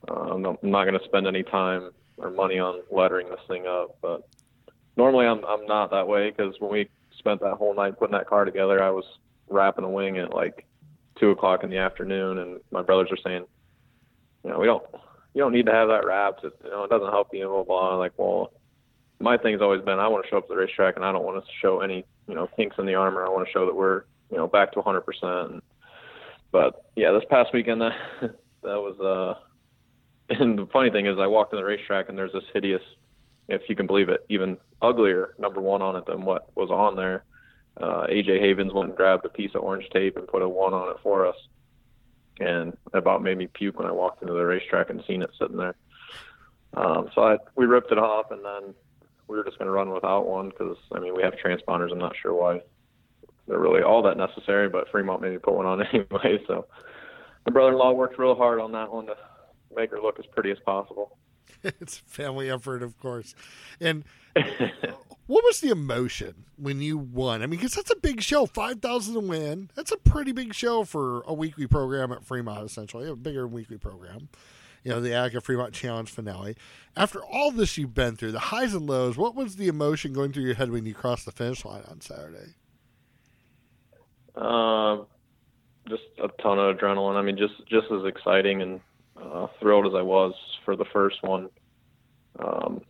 uh, 0.09 0.13
I'm 0.13 0.41
not, 0.41 0.63
not 0.63 0.86
going 0.86 1.00
to 1.00 1.06
spend 1.06 1.27
any 1.27 1.44
time 1.44 1.91
or 2.18 2.31
money 2.31 2.59
on 2.59 2.81
lettering 2.92 3.30
this 3.30 3.39
thing 3.47 3.65
up. 3.68 3.97
But 4.01 4.27
normally, 4.97 5.25
I'm 5.25 5.44
I'm 5.45 5.65
not 5.65 5.92
that 5.92 6.07
way 6.07 6.30
because 6.30 6.56
when 6.59 6.71
we 6.71 6.89
spent 7.18 7.42
that 7.42 7.56
whole 7.56 7.75
night 7.75 7.97
putting 7.97 8.18
that 8.18 8.27
car 8.27 8.45
together, 8.45 8.83
I 8.83 8.89
was 8.89 9.06
wrapping 9.50 9.85
a 9.85 9.89
wing 9.89 10.18
at 10.18 10.33
like 10.33 10.65
two 11.19 11.31
o'clock 11.31 11.63
in 11.63 11.69
the 11.69 11.77
afternoon, 11.77 12.38
and 12.39 12.59
my 12.71 12.81
brothers 12.81 13.09
are 13.12 13.18
saying, 13.24 13.45
you 14.44 14.50
know, 14.50 14.59
we 14.59 14.65
don't 14.65 14.83
you 15.34 15.42
don't 15.42 15.52
need 15.54 15.66
to 15.66 15.72
have 15.72 15.90
that 15.90 16.06
wrapped. 16.06 16.44
It, 16.44 16.54
you 16.64 16.70
know, 16.70 16.84
it 16.84 16.90
doesn't 16.90 17.12
help 17.12 17.30
you. 17.34 17.48
Blah 17.48 17.64
blah. 17.64 17.96
Like, 17.96 18.14
well, 18.18 18.52
my 19.19 19.38
thing's 19.38 19.62
always 19.62 19.81
been 19.81 20.00
I 20.00 20.07
want 20.07 20.26
to 20.26 20.30
show 20.30 20.38
up 20.38 20.48
to 20.48 20.54
the 20.54 20.59
racetrack 20.59 20.95
and 20.95 21.06
I 21.06 21.12
don't 21.12 21.26
want 21.26 21.44
to 21.44 21.52
show 21.62 21.81
any 21.81 22.06
you 22.28 22.36
know 22.36 22.48
kinks 22.56 22.78
in 22.80 22.86
the 22.86 22.95
armor. 22.95 23.26
I 23.26 23.30
want 23.30 23.48
to 23.48 23.52
show 23.52 23.66
that 23.66 23.76
we're 23.76 24.04
you 24.31 24.38
know 24.38 24.48
back 24.48 24.71
to 24.74 24.80
100. 24.80 25.02
percent 25.02 25.64
But 26.52 26.86
yeah, 26.95 27.12
this 27.12 27.24
past 27.30 27.54
weekend 27.54 27.81
that 27.81 27.94
that 28.21 28.36
was 28.64 29.00
uh. 29.00 29.40
And 30.31 30.59
the 30.59 30.68
funny 30.68 30.92
thing 30.92 31.07
is, 31.07 31.18
I 31.19 31.26
walked 31.26 31.54
in 31.54 31.57
the 31.57 31.66
racetrack 31.66 32.07
and 32.07 32.16
there's 32.16 32.33
this 32.33 32.44
hideous, 32.54 32.83
if 33.48 33.64
you 33.68 33.76
can 33.76 33.88
believe 33.88 34.09
it, 34.09 34.24
even 34.30 34.57
uglier 34.80 35.33
number 35.40 35.59
one 35.59 35.81
on 35.81 35.95
it 35.95 36.06
than 36.06 36.24
what 36.24 36.56
was 36.56 36.69
on 36.69 36.95
there. 36.95 37.24
Uh, 37.81 38.06
AJ 38.06 38.40
Havens 38.40 38.71
went 38.71 38.90
and 38.90 38.95
grabbed 38.95 39.26
a 39.26 39.30
piece 39.30 39.56
of 39.56 39.64
orange 39.64 39.90
tape 39.92 40.18
and 40.18 40.28
put 40.28 40.44
a 40.44 40.48
one 40.48 40.76
on 40.76 40.92
it 40.92 40.98
for 41.02 41.26
us 41.26 41.36
and 42.40 42.76
about 42.94 43.24
made 43.24 43.38
me 43.38 43.48
puke 43.48 43.78
when 43.78 43.88
I 43.88 43.92
walked 43.92 44.22
into 44.22 44.34
the 44.34 44.46
racetrack 44.46 44.90
and 44.90 45.04
seen 45.08 45.22
it 45.22 45.31
sitting 45.40 45.58
there. 45.58 45.76
Um, 46.74 47.10
so 47.16 47.24
I, 47.24 47.38
we 47.56 47.66
ripped 47.66 47.92
it 47.92 47.98
off, 47.98 48.31
and 48.31 48.44
then 48.44 48.74
we 49.28 49.38
were 49.38 49.44
just 49.44 49.58
going 49.58 49.68
to 49.68 49.72
run 49.72 49.92
without 49.92 50.28
one 50.28 50.50
because 50.50 50.78
I 50.94 51.00
mean 51.00 51.16
we 51.16 51.24
have 51.24 51.34
transponders. 51.34 51.92
I'm 51.92 52.00
not 52.00 52.16
sure 52.22 52.34
why 52.34 52.62
they're 53.48 53.60
really 53.60 53.81
all 53.81 54.04
that 54.04 54.18
necessary, 54.18 54.69
but 54.69 54.90
Fremont 54.90 55.22
made 55.22 55.31
me 55.31 55.38
put 55.38 55.56
one 55.56 55.66
on 55.66 55.81
anyway. 55.94 56.44
So 56.48 56.68
my 57.46 57.52
brother-in-law 57.52 57.94
worked 57.94 58.19
real 58.19 58.36
hard 58.36 58.60
on 58.60 58.72
that 58.74 58.92
one 58.92 59.08
to 59.08 59.16
make 59.76 59.92
her 59.92 60.02
look 60.02 60.19
as 60.19 60.26
pretty 60.28 60.52
as 60.52 60.60
possible. 60.66 61.18
it's 61.63 61.99
a 61.99 62.09
family 62.09 62.49
effort, 62.49 62.83
of 62.83 62.97
course. 62.99 63.35
And 63.79 64.03
what 65.29 65.44
was 65.44 65.61
the 65.61 65.69
emotion 65.69 66.45
when 66.57 66.81
you 66.81 66.97
won? 66.97 67.41
I 67.41 67.45
mean, 67.45 67.59
because 67.59 67.73
that's 67.73 67.91
a 67.91 67.95
big 67.95 68.21
show, 68.21 68.45
five 68.45 68.81
thousand 68.81 69.13
to 69.13 69.19
win. 69.19 69.69
That's 69.75 69.91
a 69.91 69.97
pretty 69.97 70.31
big 70.31 70.53
show 70.53 70.83
for 70.83 71.21
a 71.27 71.33
weekly 71.33 71.68
program 71.68 72.11
at 72.11 72.25
Fremont. 72.25 72.65
Essentially, 72.65 73.07
a 73.07 73.15
bigger 73.15 73.47
weekly 73.47 73.77
program. 73.77 74.29
You 74.83 74.91
know, 74.91 75.01
the 75.01 75.13
Attica 75.13 75.41
Fremont 75.41 75.73
Challenge 75.73 76.09
finale. 76.09 76.56
After 76.95 77.23
all 77.23 77.51
this 77.51 77.77
you've 77.77 77.94
been 77.94 78.15
through, 78.15 78.31
the 78.31 78.39
highs 78.39 78.73
and 78.73 78.87
lows, 78.87 79.18
what 79.18 79.35
was 79.35 79.57
the 79.57 79.68
emotion 79.68 80.13
going 80.13 80.31
through 80.31 80.44
your 80.44 80.56
head 80.56 80.71
when 80.71 80.85
you 80.85 80.94
crossed 80.94 81.25
the 81.25 81.31
finish 81.31 81.65
line 81.65 81.83
on 81.89 81.99
Saturday? 81.99 82.56
Um, 84.35 85.06
just 85.89 86.03
a 86.23 86.29
ton 86.41 86.59
of 86.59 86.77
adrenaline. 86.77 87.15
I 87.15 87.21
mean, 87.21 87.37
just 87.37 87.53
just 87.68 87.91
as 87.91 88.06
exciting 88.06 88.61
and 88.61 88.79
uh, 89.21 89.47
thrilled 89.59 89.88
as 89.88 89.94
I 89.95 90.02
was 90.02 90.33
for 90.66 90.76
the 90.76 90.85
first 90.85 91.21
one. 91.21 91.49
Um, 92.40 92.81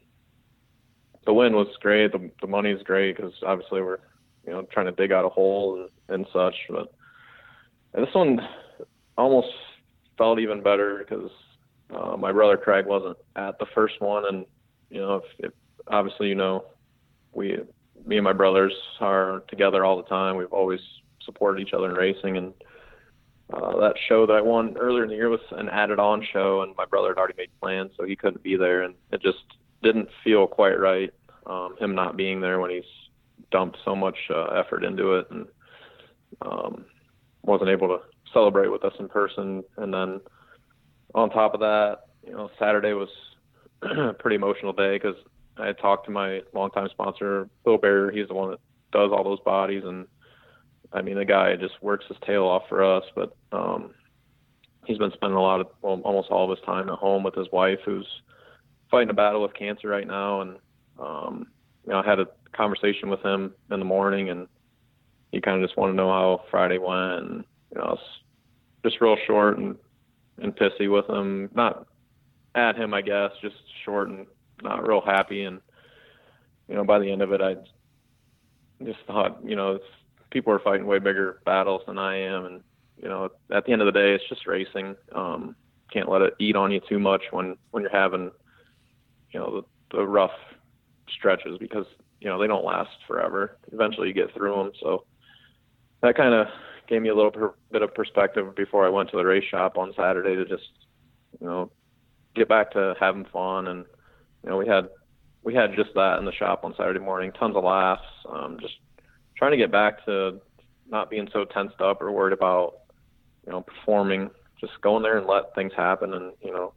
the 1.25 1.33
win 1.33 1.53
was 1.53 1.67
great. 1.81 2.11
The 2.11 2.31
the 2.41 2.47
money's 2.47 2.81
great 2.83 3.15
because 3.15 3.33
obviously 3.45 3.81
we're 3.81 3.99
you 4.45 4.51
know 4.51 4.63
trying 4.71 4.87
to 4.87 4.91
dig 4.91 5.11
out 5.11 5.25
a 5.25 5.29
hole 5.29 5.89
and, 6.07 6.15
and 6.15 6.27
such. 6.33 6.55
But 6.69 6.93
this 7.93 8.13
one 8.13 8.39
almost 9.17 9.49
felt 10.17 10.39
even 10.39 10.63
better 10.63 10.97
because 10.99 11.31
uh, 11.93 12.17
my 12.17 12.31
brother 12.31 12.57
Craig 12.57 12.85
wasn't 12.85 13.17
at 13.35 13.59
the 13.59 13.65
first 13.73 13.99
one, 14.01 14.25
and 14.27 14.45
you 14.89 15.01
know 15.01 15.15
if, 15.15 15.23
if 15.39 15.51
obviously 15.87 16.27
you 16.27 16.35
know 16.35 16.65
we 17.33 17.57
me 18.05 18.17
and 18.17 18.23
my 18.23 18.33
brothers 18.33 18.73
are 18.99 19.43
together 19.49 19.85
all 19.85 19.97
the 19.97 20.09
time. 20.09 20.35
We've 20.35 20.53
always 20.53 20.79
supported 21.23 21.61
each 21.61 21.73
other 21.73 21.89
in 21.89 21.95
racing, 21.95 22.37
and 22.37 22.53
uh, 23.53 23.79
that 23.79 23.95
show 24.07 24.25
that 24.25 24.33
I 24.33 24.41
won 24.41 24.77
earlier 24.77 25.03
in 25.03 25.09
the 25.09 25.15
year 25.15 25.29
was 25.29 25.39
an 25.51 25.69
added-on 25.69 26.25
show, 26.31 26.61
and 26.61 26.75
my 26.77 26.85
brother 26.85 27.09
had 27.09 27.17
already 27.17 27.33
made 27.37 27.49
plans, 27.59 27.91
so 27.97 28.05
he 28.05 28.15
couldn't 28.15 28.43
be 28.43 28.55
there, 28.55 28.83
and 28.83 28.93
it 29.11 29.21
just 29.21 29.39
didn't 29.81 30.09
feel 30.23 30.45
quite 30.47 30.79
right. 30.79 31.11
Um, 31.47 31.75
him 31.79 31.95
not 31.95 32.15
being 32.15 32.41
there 32.41 32.59
when 32.59 32.69
he's 32.69 32.83
dumped 33.51 33.77
so 33.83 33.95
much 33.95 34.17
uh, 34.29 34.45
effort 34.47 34.83
into 34.83 35.15
it, 35.15 35.27
and 35.31 35.47
um, 36.43 36.85
wasn't 37.43 37.69
able 37.69 37.87
to 37.87 37.99
celebrate 38.33 38.67
with 38.67 38.83
us 38.83 38.93
in 38.99 39.09
person. 39.09 39.63
And 39.77 39.93
then 39.93 40.21
on 41.15 41.29
top 41.31 41.55
of 41.55 41.59
that, 41.61 42.01
you 42.25 42.33
know, 42.33 42.51
Saturday 42.59 42.93
was 42.93 43.09
a 43.81 44.13
pretty 44.13 44.35
emotional 44.35 44.73
day 44.73 44.97
because 44.97 45.15
I 45.57 45.73
talked 45.73 46.05
to 46.05 46.11
my 46.11 46.41
longtime 46.53 46.89
sponsor, 46.91 47.49
Bill 47.65 47.77
Barrier. 47.77 48.11
He's 48.11 48.27
the 48.27 48.35
one 48.35 48.51
that 48.51 48.59
does 48.91 49.11
all 49.11 49.23
those 49.23 49.39
bodies, 49.39 49.83
and 49.85 50.05
I 50.91 51.01
mean, 51.01 51.15
the 51.15 51.25
guy 51.25 51.55
just 51.55 51.81
works 51.81 52.05
his 52.07 52.17
tail 52.25 52.45
off 52.45 52.63
for 52.67 52.83
us, 52.83 53.03
but 53.15 53.35
um, 53.51 53.93
he's 54.85 54.97
been 54.97 55.11
spending 55.13 55.37
a 55.37 55.41
lot 55.41 55.61
of, 55.61 55.67
well, 55.81 56.01
almost 56.03 56.29
all 56.29 56.49
of 56.49 56.57
his 56.57 56.65
time 56.65 56.89
at 56.89 56.97
home 56.97 57.23
with 57.23 57.35
his 57.35 57.47
wife, 57.51 57.79
who's 57.85 58.07
fighting 58.89 59.09
a 59.09 59.13
battle 59.13 59.41
with 59.41 59.53
cancer 59.53 59.87
right 59.87 60.07
now. 60.07 60.41
And 60.41 60.57
um, 60.99 61.47
you 61.85 61.91
know, 61.91 62.01
I 62.01 62.05
had 62.05 62.19
a 62.19 62.27
conversation 62.53 63.09
with 63.09 63.21
him 63.21 63.53
in 63.71 63.79
the 63.79 63.85
morning, 63.85 64.29
and 64.29 64.47
he 65.31 65.41
kind 65.41 65.61
of 65.61 65.67
just 65.67 65.77
wanted 65.77 65.93
to 65.93 65.97
know 65.97 66.09
how 66.09 66.43
Friday 66.49 66.77
went. 66.77 67.23
And 67.23 67.43
you 67.71 67.77
know, 67.81 67.93
it's 67.93 68.01
just 68.83 69.01
real 69.01 69.17
short 69.27 69.57
and 69.57 69.75
and 70.41 70.55
pissy 70.55 70.91
with 70.91 71.09
him, 71.09 71.49
not 71.53 71.85
at 72.55 72.77
him, 72.77 72.93
I 72.93 73.01
guess, 73.01 73.31
just 73.41 73.55
short 73.83 74.09
and 74.09 74.25
not 74.63 74.87
real 74.87 75.01
happy. 75.01 75.43
And 75.43 75.59
you 76.67 76.75
know, 76.75 76.83
by 76.83 76.99
the 76.99 77.11
end 77.11 77.21
of 77.21 77.31
it, 77.31 77.41
I 77.41 77.55
just 78.83 78.99
thought, 79.05 79.39
you 79.43 79.55
know, 79.55 79.73
it's 79.73 79.85
people 80.31 80.53
are 80.53 80.59
fighting 80.59 80.85
way 80.85 80.99
bigger 80.99 81.41
battles 81.45 81.81
than 81.87 81.97
I 81.97 82.17
am, 82.17 82.45
and 82.45 82.61
you 83.01 83.07
know, 83.07 83.29
at 83.51 83.65
the 83.65 83.71
end 83.71 83.81
of 83.81 83.85
the 83.85 83.97
day, 83.97 84.13
it's 84.13 84.27
just 84.27 84.45
racing. 84.45 84.95
Um, 85.13 85.55
can't 85.91 86.09
let 86.09 86.21
it 86.21 86.35
eat 86.39 86.55
on 86.55 86.71
you 86.71 86.81
too 86.87 86.99
much 86.99 87.23
when 87.31 87.55
when 87.71 87.83
you're 87.83 87.91
having, 87.91 88.31
you 89.31 89.39
know, 89.39 89.61
the, 89.91 89.97
the 89.97 90.05
rough 90.05 90.31
stretches 91.09 91.57
because 91.59 91.85
you 92.19 92.27
know 92.27 92.39
they 92.39 92.47
don't 92.47 92.65
last 92.65 92.91
forever. 93.07 93.57
Eventually, 93.71 94.09
you 94.09 94.13
get 94.13 94.33
through 94.33 94.55
them. 94.55 94.71
So 94.81 95.05
that 96.01 96.15
kind 96.15 96.33
of 96.33 96.47
gave 96.87 97.01
me 97.01 97.09
a 97.09 97.15
little 97.15 97.31
per, 97.31 97.53
bit 97.71 97.81
of 97.81 97.93
perspective 97.93 98.55
before 98.55 98.85
I 98.85 98.89
went 98.89 99.09
to 99.11 99.17
the 99.17 99.25
race 99.25 99.43
shop 99.49 99.77
on 99.77 99.93
Saturday 99.95 100.35
to 100.35 100.45
just, 100.45 100.69
you 101.39 101.47
know, 101.47 101.71
get 102.35 102.49
back 102.49 102.71
to 102.71 102.95
having 102.99 103.25
fun. 103.25 103.67
And 103.67 103.85
you 104.43 104.49
know, 104.49 104.57
we 104.57 104.67
had 104.67 104.89
we 105.43 105.55
had 105.55 105.75
just 105.75 105.93
that 105.95 106.19
in 106.19 106.25
the 106.25 106.33
shop 106.33 106.63
on 106.63 106.73
Saturday 106.77 106.99
morning. 106.99 107.31
Tons 107.31 107.55
of 107.55 107.63
laughs. 107.63 108.03
Um, 108.29 108.57
just 108.59 108.75
trying 109.39 109.51
to 109.51 109.57
get 109.57 109.71
back 109.71 110.05
to 110.05 110.39
not 110.91 111.09
being 111.09 111.27
so 111.31 111.45
tensed 111.45 111.79
up 111.81 112.01
or 112.01 112.11
worried 112.11 112.33
about 112.33 112.81
you 113.45 113.51
know 113.51 113.61
performing. 113.61 114.29
Just 114.59 114.79
going 114.81 115.01
there 115.01 115.17
and 115.17 115.25
let 115.25 115.55
things 115.55 115.71
happen, 115.75 116.13
and 116.13 116.33
you 116.43 116.51
know, 116.51 116.73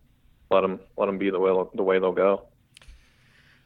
let 0.51 0.61
them 0.63 0.81
let 0.97 1.07
them 1.07 1.19
be 1.19 1.29
the 1.31 1.39
way 1.39 1.51
the 1.75 1.83
way 1.83 1.99
they'll 1.99 2.13
go. 2.13 2.45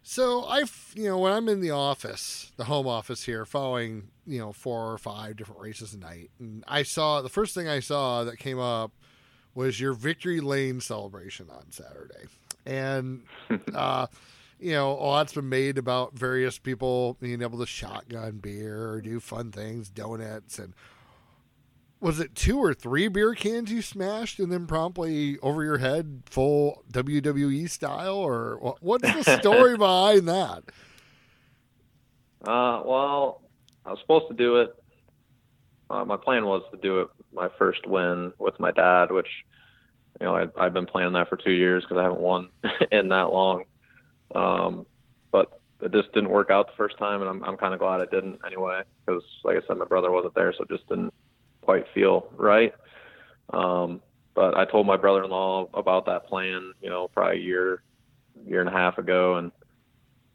So 0.03 0.45
I, 0.45 0.62
you 0.95 1.09
know, 1.09 1.19
when 1.19 1.33
I'm 1.33 1.49
in 1.49 1.61
the 1.61 1.73
office, 1.73 2.53
the 2.57 2.65
home 2.65 2.87
office 2.87 3.25
here, 3.25 3.45
following 3.45 4.09
you 4.26 4.38
know 4.38 4.53
four 4.53 4.93
or 4.93 4.99
five 4.99 5.37
different 5.37 5.61
races 5.61 5.93
a 5.93 5.99
night, 5.99 6.31
and 6.38 6.65
I 6.67 6.83
saw 6.83 7.21
the 7.21 7.29
first 7.29 7.55
thing 7.55 7.69
I 7.69 7.81
saw 7.81 8.25
that 8.25 8.38
came 8.38 8.59
up 8.59 8.93
was 9.55 9.79
your 9.79 9.93
victory 9.93 10.41
lane 10.41 10.81
celebration 10.81 11.49
on 11.50 11.71
Saturday, 11.71 12.26
and 12.65 13.25
uh, 13.75 14.07
you 14.59 14.73
know, 14.73 14.93
a 14.93 15.05
lot's 15.05 15.35
been 15.35 15.49
made 15.49 15.79
about 15.79 16.15
various 16.15 16.59
people 16.59 17.17
being 17.21 17.43
able 17.43 17.59
to 17.59 17.67
shotgun 17.67 18.39
beer 18.39 18.89
or 18.89 19.01
do 19.01 19.21
fun 19.21 19.53
things, 19.53 19.91
donuts, 19.91 20.59
and 20.59 20.75
was 22.01 22.21
it 22.21 22.35
two 22.35 22.59
or 22.59 22.75
three 22.75 23.09
beer 23.09 23.35
cans 23.35 23.71
you 23.73 23.83
smashed 23.83 24.39
and 24.39 24.53
then 24.53 24.67
promptly 24.67 25.39
over 25.39 25.65
your 25.65 25.79
head, 25.79 26.23
full 26.27 26.85
WWE 26.93 27.69
style, 27.69 28.17
or 28.17 28.77
what's 28.81 29.03
the 29.03 29.39
story 29.39 29.77
behind 29.79 30.29
that? 30.29 30.63
Uh, 32.47 32.83
well, 32.85 33.43
I 33.85 33.91
was 33.91 33.99
supposed 34.01 34.29
to 34.29 34.35
do 34.35 34.57
it. 34.57 34.75
Uh, 35.89 36.05
my 36.05 36.17
plan 36.17 36.45
was 36.45 36.63
to 36.73 36.77
do 36.79 37.01
it 37.01 37.09
my 37.33 37.49
first 37.59 37.87
win 37.87 38.33
with 38.39 38.59
my 38.59 38.73
dad, 38.73 39.11
which 39.11 39.29
you 40.21 40.27
know 40.27 40.37
I, 40.37 40.47
I've 40.59 40.73
been 40.73 40.87
planning 40.87 41.13
that 41.15 41.29
for 41.29 41.37
two 41.37 41.53
years 41.53 41.85
because 41.85 41.99
I 41.99 42.03
haven't 42.03 42.21
won 42.21 42.49
in 42.93 43.09
that 43.09 43.33
long. 43.33 43.65
Um, 44.35 44.87
but 45.33 45.61
it 45.80 45.92
just 45.92 46.12
didn't 46.12 46.30
work 46.30 46.50
out 46.50 46.66
the 46.66 46.76
first 46.76 46.99
time, 46.99 47.21
and 47.21 47.28
I'm 47.28 47.45
I'm 47.45 47.56
kind 47.56 47.75
of 47.75 47.80
glad 47.80 48.00
it 48.00 48.11
didn't 48.11 48.40
anyway 48.47 48.83
because, 49.04 49.23
like 49.45 49.56
I 49.56 49.66
said, 49.66 49.78
my 49.78 49.85
brother 49.85 50.11
wasn't 50.11 50.35
there, 50.35 50.52
so 50.52 50.64
it 50.64 50.71
just 50.71 50.88
didn't 50.88 51.12
quite 51.61 51.85
feel 51.95 52.28
right. 52.37 52.73
Um, 53.52 54.00
but 54.35 54.56
I 54.56 54.64
told 54.64 54.87
my 54.87 54.97
brother-in-law 54.97 55.71
about 55.75 56.06
that 56.06 56.26
plan, 56.26 56.73
you 56.83 56.90
know, 56.90 57.09
probably 57.09 57.38
a 57.38 57.42
year, 57.42 57.83
year 58.47 58.61
and 58.61 58.68
a 58.68 58.73
half 58.73 58.99
ago, 58.99 59.37
and 59.37 59.50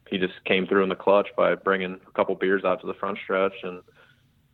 he 0.09 0.17
just 0.17 0.33
came 0.45 0.67
through 0.67 0.83
in 0.83 0.89
the 0.89 0.95
clutch 0.95 1.27
by 1.37 1.55
bringing 1.55 1.99
a 2.05 2.11
couple 2.11 2.35
beers 2.35 2.63
out 2.65 2.81
to 2.81 2.87
the 2.87 2.93
front 2.95 3.17
stretch, 3.23 3.53
and 3.63 3.81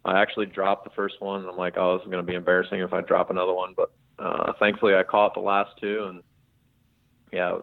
I 0.05 0.21
actually 0.21 0.45
dropped 0.45 0.83
the 0.83 0.95
first 0.95 1.15
one. 1.19 1.41
And 1.41 1.49
I'm 1.49 1.57
like, 1.57 1.75
oh, 1.77 1.97
this 1.97 2.05
is 2.05 2.11
going 2.11 2.25
to 2.25 2.29
be 2.29 2.35
embarrassing 2.35 2.79
if 2.79 2.93
I 2.93 3.01
drop 3.01 3.29
another 3.29 3.53
one, 3.53 3.73
but 3.75 3.91
uh, 4.19 4.53
thankfully 4.59 4.95
I 4.95 5.03
caught 5.03 5.33
the 5.33 5.39
last 5.39 5.71
two, 5.79 6.05
and 6.09 6.23
yeah, 7.31 7.59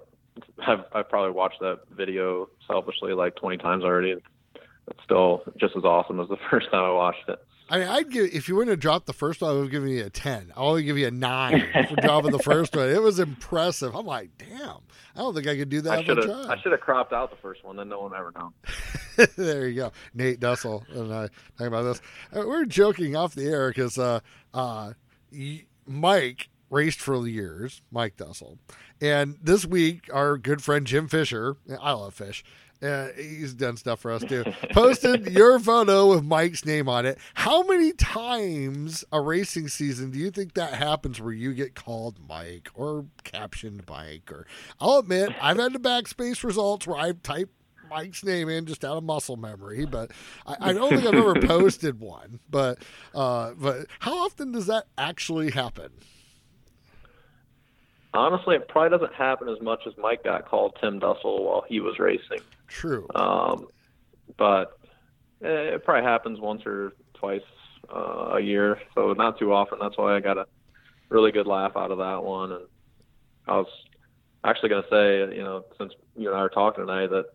I've 0.67 0.85
I've 0.93 1.09
probably 1.09 1.33
watched 1.33 1.61
that 1.61 1.81
video 1.91 2.49
selfishly 2.67 3.13
like 3.13 3.37
20 3.37 3.59
times 3.59 3.85
already. 3.85 4.13
It's 4.13 5.03
still 5.05 5.43
just 5.59 5.77
as 5.77 5.85
awesome 5.85 6.21
as 6.21 6.29
the 6.29 6.37
first 6.51 6.71
time 6.71 6.85
I 6.85 6.91
watched 6.91 7.29
it. 7.29 7.39
I 7.71 7.79
mean, 7.79 7.89
I'd 7.89 8.11
give 8.11 8.27
if 8.35 8.49
you 8.49 8.57
wouldn't 8.57 8.73
have 8.73 8.81
dropped 8.81 9.07
the 9.07 9.15
first 9.15 9.41
one, 9.41 9.51
I 9.51 9.55
would 9.55 9.63
have 9.63 9.71
given 9.71 9.89
you 9.89 10.05
a 10.05 10.11
ten. 10.11 10.53
I'll 10.55 10.69
only 10.69 10.85
give 10.85 10.99
you 10.99 11.07
a 11.07 11.11
nine 11.11 11.65
for 11.89 11.97
dropping 11.97 12.33
the 12.33 12.39
first 12.39 12.77
one. 12.77 12.91
It 12.91 13.01
was 13.01 13.19
impressive. 13.19 13.97
I'm 13.97 14.05
like, 14.05 14.31
damn, 14.37 14.79
I 15.17 15.21
don't 15.21 15.35
think 15.35 15.47
I 15.47 15.57
could 15.57 15.71
do 15.71 15.81
that. 15.81 16.01
I 16.01 16.05
should 16.05 16.19
have. 16.19 16.29
I 16.29 16.61
should 16.61 16.73
have 16.73 16.83
cropped 16.83 17.15
out 17.15 17.31
the 17.31 17.37
first 17.37 17.65
one, 17.65 17.77
then 17.77 17.89
no 17.89 18.01
one 18.01 18.13
ever 18.15 18.33
known. 18.39 18.53
there 19.37 19.67
you 19.67 19.77
go, 19.77 19.93
Nate 20.13 20.41
Dussel 20.41 20.87
and 20.95 21.13
I 21.13 21.29
talking 21.57 21.67
about 21.69 21.83
this. 21.85 22.03
Uh, 22.37 22.47
we're 22.47 22.67
joking 22.67 23.17
off 23.17 23.35
the 23.35 23.47
air 23.47 23.71
because 23.71 23.99
uh, 23.99 24.21
uh, 24.53 24.93
Mike 25.87 26.51
raced 26.75 27.01
for 27.01 27.27
years, 27.27 27.81
Mike 27.93 28.17
Dussel, 28.17 28.59
and 29.01 29.37
this 29.41 29.65
week, 29.65 30.11
our 30.13 30.37
good 30.37 30.63
friend 30.63 30.87
Jim 30.87 31.09
Fisher, 31.09 31.57
I 31.81 31.93
love 31.93 32.15
Fish, 32.15 32.45
uh, 32.83 33.09
he's 33.17 33.55
done 33.55 33.77
stuff 33.77 34.01
for 34.01 34.11
us 34.11 34.23
too, 34.25 34.45
posted 34.73 35.27
your 35.33 35.59
photo 35.59 36.11
with 36.11 36.25
Mike's 36.25 36.65
name 36.65 36.89
on 36.89 37.07
it. 37.07 37.19
How 37.35 37.63
many 37.63 37.93
times 37.93 39.05
a 39.13 39.21
racing 39.21 39.69
season 39.69 40.11
do 40.11 40.19
you 40.19 40.31
think 40.31 40.55
that 40.55 40.75
happens 40.75 41.21
where 41.21 41.33
you 41.33 41.55
get 41.55 41.75
called 41.75 42.19
Mike 42.29 42.69
or 42.75 43.07
captioned 43.23 43.85
Mike? 43.89 44.31
Or 44.31 44.47
I'll 44.81 44.99
admit, 44.99 45.31
I've 45.41 45.59
had 45.59 45.73
the 45.73 45.79
backspace 45.79 46.45
results 46.45 46.87
where 46.87 46.99
I've 46.99 47.23
typed 47.23 47.55
Mike's 47.89 48.25
name 48.25 48.49
in 48.49 48.67
just 48.67 48.85
out 48.85 48.97
of 48.97 49.05
muscle 49.05 49.37
memory, 49.37 49.87
but 49.87 50.11
I, 50.47 50.57
I 50.61 50.73
don't 50.73 50.91
think 50.91 51.07
I've 51.07 51.15
ever 51.15 51.35
posted 51.47 52.01
one. 52.01 52.41
But 52.51 52.79
uh, 53.15 53.53
but 53.57 53.87
how 54.01 54.25
often 54.25 54.53
does 54.53 54.67
that 54.67 54.87
actually 54.99 55.53
happen? 55.53 55.91
Honestly, 58.15 58.57
it 58.57 58.69
probably 58.69 58.97
doesn't 58.97 59.15
happen 59.15 59.49
as 59.49 59.61
much 59.61 59.81
as 59.87 59.93
Mike 59.99 60.25
got 60.25 60.49
called 60.49 60.77
Tim 60.81 61.01
Dussel 61.01 61.43
while 61.43 61.65
he 61.69 61.81
was 61.81 61.99
racing. 61.99 62.41
True. 62.69 63.07
Um, 63.15 63.69
but 64.37 64.79
it 65.41 65.85
probably 65.85 66.09
happens 66.09 66.41
once 66.41 66.63
or 66.65 66.93
twice 67.15 67.43
uh, 67.95 68.35
a 68.35 68.41
year, 68.41 68.81
so 68.95 69.13
not 69.13 69.39
too 69.39 69.53
often. 69.53 69.79
That's 69.81 69.99
why 69.99 70.17
I 70.17 70.21
got 70.21 70.39
a 70.39 70.47
really 71.09 71.33
good 71.33 71.47
laugh 71.47 71.73
out 71.77 71.91
of 71.91 71.99
that 71.99 72.25
one. 72.25 72.53
And 72.53 72.65
I 73.47 73.57
was 73.57 73.69
actually 74.45 74.71
going 74.71 74.83
to 74.83 74.89
say, 74.89 75.37
you 75.37 75.43
know, 75.43 75.65
since 75.79 75.93
you 76.17 76.29
and 76.29 76.37
I 76.37 76.41
are 76.41 76.49
talking 76.49 76.87
tonight, 76.87 77.09
that 77.09 77.27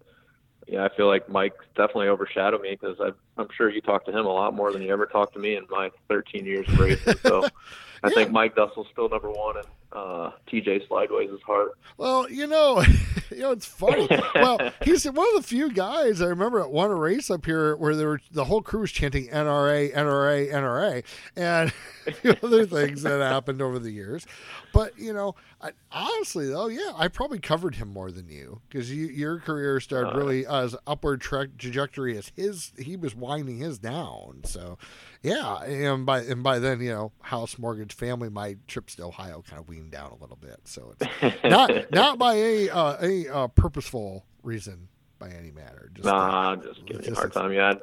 yeah, 0.68 0.86
I 0.86 0.96
feel 0.96 1.08
like 1.08 1.28
Mike 1.30 1.56
definitely 1.76 2.10
overshadowed 2.10 2.62
me 2.62 2.78
because 2.80 2.98
I'm 3.38 3.48
sure 3.56 3.70
you 3.70 3.82
talked 3.82 4.06
to 4.06 4.12
him 4.12 4.26
a 4.26 4.32
lot 4.32 4.54
more 4.54 4.72
than 4.72 4.82
you 4.84 4.94
ever 4.94 5.08
talked 5.08 5.34
to 5.34 5.40
me 5.40 5.56
in 5.56 5.66
my 5.70 5.90
13 6.10 6.46
years 6.46 6.68
of 6.68 6.80
racing. 6.80 7.16
So 7.24 7.48
I 8.04 8.10
think 8.12 8.32
Mike 8.32 8.56
Dussel's 8.56 8.88
still 8.92 9.10
number 9.10 9.32
one, 9.32 9.58
uh, 9.92 10.32
TJ 10.48 10.88
Slideways' 10.88 11.42
heart. 11.42 11.72
Well, 11.98 12.30
you 12.30 12.46
know, 12.48 12.84
you 13.32 13.40
know, 13.40 13.52
it's 13.52 13.66
funny. 13.66 14.08
well, 14.36 14.60
he's 14.84 15.06
one 15.06 15.28
of 15.36 15.42
the 15.42 15.48
few 15.48 15.72
guys 15.72 16.22
I 16.22 16.28
remember 16.28 16.60
at 16.60 16.72
one 16.72 16.92
race 16.92 17.30
up 17.32 17.46
here 17.46 17.76
where 17.76 17.96
there 17.96 18.08
were 18.08 18.22
the 18.32 18.46
whole 18.46 18.62
crew 18.62 18.82
was 18.82 18.92
chanting 18.92 19.28
NRA, 19.28 19.94
NRA, 19.94 20.52
NRA, 20.52 21.04
and 21.36 21.74
a 22.08 22.12
few 22.12 22.36
other 22.44 22.66
things 22.66 23.02
that 23.02 23.20
happened 23.20 23.62
over 23.62 23.80
the 23.80 23.92
years. 23.92 24.28
But 24.74 24.98
you 25.00 25.14
know, 25.14 25.36
I, 25.62 25.72
honestly 25.92 26.48
though, 26.48 26.68
yeah, 26.68 26.92
I 26.96 27.08
probably 27.08 27.40
covered 27.40 27.76
him 27.76 27.90
more 27.90 28.12
than 28.12 28.30
you 28.30 28.62
because 28.70 28.94
you, 28.94 29.08
your 29.08 29.40
career 29.40 29.80
started 29.80 30.14
uh, 30.14 30.18
really 30.18 30.46
as 30.46 30.76
upward 30.86 31.22
tra- 31.22 31.48
trajectory 31.48 32.18
as 32.18 32.32
his. 32.36 32.74
He 32.78 32.96
was 32.96 33.16
winding 33.16 33.58
his 33.58 33.80
down. 33.80 34.42
So, 34.44 34.78
yeah, 35.24 35.64
and 35.64 36.06
by 36.06 36.22
and 36.22 36.44
by 36.44 36.60
then, 36.60 36.80
you 36.80 36.92
know, 36.92 37.12
house 37.22 37.58
mortgage, 37.58 37.94
family, 37.94 38.30
my 38.30 38.58
trips 38.68 38.96
to 38.96 39.06
Ohio 39.06 39.44
kind 39.48 39.60
of 39.60 39.68
weaned 39.68 39.79
down 39.88 40.12
a 40.12 40.16
little 40.16 40.36
bit. 40.36 40.60
So 40.66 40.94
it's 41.00 41.44
not 41.44 41.92
not 41.92 42.18
by 42.20 42.36
a 42.36 42.70
uh, 42.70 42.98
any 42.98 43.30
uh, 43.30 43.48
purposeful 43.48 44.26
reason 44.44 44.90
by 45.20 45.30
any 45.30 45.52
matter. 45.52 45.90
Just, 45.94 46.06
nah, 46.06 46.52
uh, 46.52 46.56
just 46.58 46.86
giving 46.86 47.06
you 47.06 47.14
a 47.14 47.16
hard 47.16 47.32
time. 47.32 47.54
Yeah, 47.54 47.76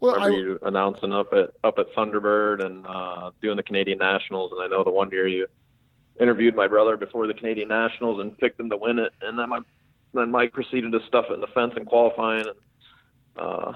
Well, 0.00 0.14
remember 0.14 0.36
I, 0.36 0.38
you 0.40 0.58
announcing 0.62 1.12
up 1.12 1.32
at 1.32 1.50
up 1.62 1.78
at 1.78 1.94
Thunderbird 1.94 2.64
and 2.64 2.84
uh, 2.86 3.30
doing 3.40 3.56
the 3.56 3.62
Canadian 3.62 3.98
Nationals, 3.98 4.52
and 4.52 4.60
I 4.60 4.66
know 4.66 4.82
the 4.82 4.90
one 4.90 5.10
year 5.10 5.28
you 5.28 5.46
interviewed 6.20 6.56
my 6.56 6.66
brother 6.66 6.96
before 6.96 7.26
the 7.28 7.34
Canadian 7.34 7.68
Nationals 7.68 8.20
and 8.20 8.36
picked 8.38 8.58
him 8.58 8.70
to 8.70 8.76
win 8.76 8.98
it, 8.98 9.12
and 9.22 9.38
then 9.38 9.48
my 9.48 9.60
then 10.14 10.30
Mike 10.30 10.52
proceeded 10.52 10.92
to 10.92 11.00
stuff 11.06 11.26
it 11.30 11.34
in 11.34 11.40
the 11.40 11.46
fence 11.48 11.74
in 11.76 11.84
qualifying. 11.84 12.46
And 12.46 12.56
uh, 13.36 13.72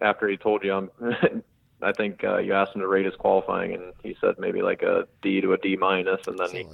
after 0.00 0.28
he 0.28 0.36
told 0.36 0.64
you, 0.64 0.72
I'm, 0.72 0.90
I 1.82 1.92
think 1.92 2.24
uh, 2.24 2.38
you 2.38 2.54
asked 2.54 2.74
him 2.74 2.80
to 2.80 2.86
rate 2.86 3.04
his 3.04 3.14
qualifying, 3.16 3.74
and 3.74 3.92
he 4.02 4.16
said 4.20 4.36
maybe 4.38 4.62
like 4.62 4.82
a 4.82 5.06
D 5.22 5.40
to 5.40 5.52
a 5.52 5.58
D 5.58 5.76
minus, 5.76 6.26
and 6.26 6.38
then 6.38 6.50
he 6.50 6.66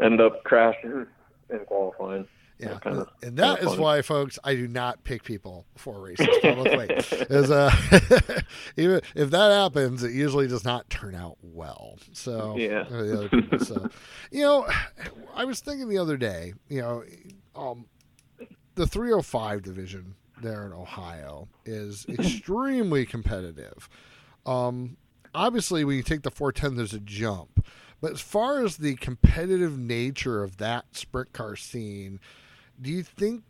ended 0.00 0.20
up 0.20 0.44
crashing 0.44 1.06
in 1.50 1.58
qualifying. 1.60 2.26
Yeah, 2.58 2.76
kind 2.80 2.98
of, 2.98 3.08
and 3.22 3.36
that 3.36 3.62
is 3.62 3.76
why, 3.76 4.02
folks, 4.02 4.36
I 4.42 4.56
do 4.56 4.66
not 4.66 5.04
pick 5.04 5.22
people 5.22 5.64
for 5.76 6.00
races 6.00 6.26
publicly. 6.42 6.88
is 7.30 7.52
uh, 7.52 7.70
even 8.76 9.00
if 9.14 9.30
that 9.30 9.52
happens, 9.52 10.02
it 10.02 10.10
usually 10.10 10.48
does 10.48 10.64
not 10.64 10.90
turn 10.90 11.14
out 11.14 11.36
well. 11.40 11.98
So 12.12 12.56
yeah, 12.56 13.28
people, 13.30 13.60
so 13.60 13.88
you 14.32 14.42
know, 14.42 14.68
I 15.36 15.44
was 15.44 15.60
thinking 15.60 15.88
the 15.88 15.98
other 15.98 16.16
day, 16.16 16.54
you 16.68 16.80
know, 16.80 17.04
um, 17.54 17.86
the 18.74 18.88
305 18.88 19.62
division 19.62 20.16
there 20.42 20.66
in 20.66 20.72
Ohio 20.72 21.48
is 21.64 22.06
extremely 22.08 23.06
competitive. 23.06 23.88
Um, 24.46 24.96
obviously, 25.34 25.84
when 25.84 25.96
you 25.96 26.02
take 26.02 26.22
the 26.22 26.30
410, 26.30 26.76
there's 26.76 26.94
a 26.94 27.00
jump. 27.00 27.64
But 28.00 28.12
as 28.12 28.20
far 28.20 28.64
as 28.64 28.76
the 28.76 28.94
competitive 28.96 29.76
nature 29.76 30.42
of 30.42 30.58
that 30.58 30.84
sprint 30.92 31.32
car 31.32 31.56
scene, 31.56 32.20
do 32.80 32.90
you 32.90 33.02
think 33.02 33.42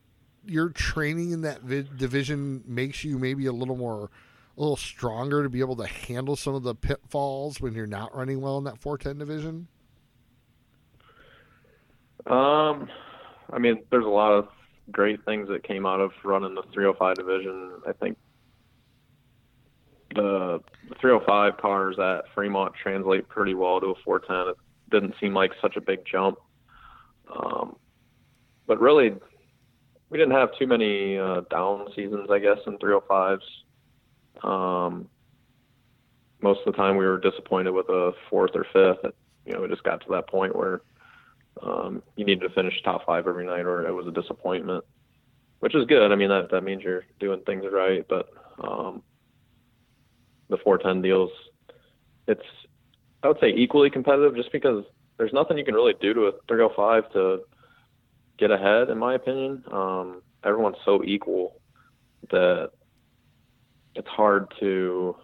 your 0.47 0.71
training 0.71 1.33
in 1.33 1.43
that 1.43 1.63
vi- 1.63 1.87
division 1.97 2.65
makes 2.67 3.05
you 3.05 3.19
maybe 3.19 3.47
a 3.47 3.53
little 3.53 3.77
more 3.77 4.11
a 4.57 4.61
little 4.61 4.77
stronger 4.77 5.45
to 5.45 5.49
be 5.49 5.61
able 5.61 5.77
to 5.77 5.87
handle 5.87 6.35
some 6.35 6.55
of 6.55 6.65
the 6.65 6.75
pitfalls 6.75 7.61
when 7.61 7.75
you're 7.75 7.87
not 7.87 8.15
running 8.17 8.41
well 8.41 8.59
in 8.59 8.65
that 8.65 8.79
410 8.79 9.19
division? 9.19 9.69
Um, 12.27 12.89
I 13.53 13.59
mean, 13.59 13.85
there's 13.91 14.05
a 14.05 14.09
lot 14.09 14.33
of 14.33 14.49
great 14.91 15.25
things 15.25 15.49
that 15.49 15.63
came 15.63 15.87
out 15.87 16.01
of 16.01 16.13
running 16.25 16.55
the 16.55 16.63
305 16.73 17.17
division. 17.17 17.73
I 17.87 17.93
think 17.93 18.17
the, 20.15 20.61
the 20.89 20.95
305 21.01 21.57
cars 21.59 21.99
at 21.99 22.25
Fremont 22.35 22.75
translate 22.81 23.29
pretty 23.29 23.55
well 23.55 23.81
to 23.81 23.89
a 23.89 23.95
410. 24.05 24.55
It 24.55 24.57
didn't 24.91 25.15
seem 25.21 25.35
like 25.35 25.53
such 25.61 25.77
a 25.77 25.81
big 25.81 26.01
jump. 26.11 26.39
Um, 27.35 27.77
but 28.67 28.81
really, 28.81 29.15
we 30.11 30.19
didn't 30.19 30.35
have 30.35 30.51
too 30.59 30.67
many 30.67 31.19
uh, 31.19 31.43
down 31.51 31.89
seasons, 31.95 32.29
I 32.31 32.39
guess, 32.39 32.59
in 32.67 32.79
305s. 32.79 33.41
Um, 34.43 35.09
most 36.41 36.61
of 36.67 36.73
the 36.73 36.77
time, 36.77 36.97
we 36.97 37.05
were 37.05 37.19
disappointed 37.19 37.73
with 37.73 37.89
a 37.89 38.13
fourth 38.31 38.53
or 38.55 38.65
fifth. 38.73 39.13
You 39.45 39.55
know, 39.55 39.61
we 39.61 39.69
just 39.69 39.83
got 39.83 40.01
to 40.03 40.07
that 40.11 40.29
point 40.29 40.55
where 40.55 40.83
um, 41.63 42.03
you 42.17 42.25
needed 42.25 42.47
to 42.49 42.55
finish 42.55 42.75
top 42.83 43.07
five 43.07 43.27
every 43.27 43.47
night, 43.47 43.67
or 43.67 43.87
it 43.87 43.93
was 43.93 44.07
a 44.07 44.13
disappointment, 44.13 44.85
which 45.61 45.75
is 45.75 45.87
good. 45.87 46.13
I 46.13 46.17
mean, 46.17 46.29
that 46.29 46.51
that 46.51 46.63
means 46.63 46.83
you're 46.83 47.05
doing 47.21 47.43
things 47.47 47.65
right. 47.71 48.07
But 48.09 48.29
um, 48.63 49.03
the 50.49 50.59
410 50.59 51.03
deals, 51.03 51.31
it's 52.27 52.43
I 53.23 53.29
would 53.29 53.41
say 53.41 53.51
equally 53.51 53.91
competitive, 53.91 54.37
just 54.37 54.53
because 54.53 54.85
there's 55.17 55.33
nothing 55.33 55.59
you 55.59 55.65
can 55.65 55.75
really 55.75 55.95
do 56.01 56.15
to 56.15 56.21
a 56.27 56.33
305 56.47 57.13
to 57.13 57.41
get 58.39 58.51
ahead, 58.51 58.89
in 58.89 58.99
my 58.99 59.15
opinion. 59.15 59.65
Um, 59.71 60.23
everyone's 60.45 60.77
so 60.85 61.03
equal 61.05 61.61
that 62.31 62.71
it's 63.95 64.09
hard 64.09 64.53
to, 64.61 65.17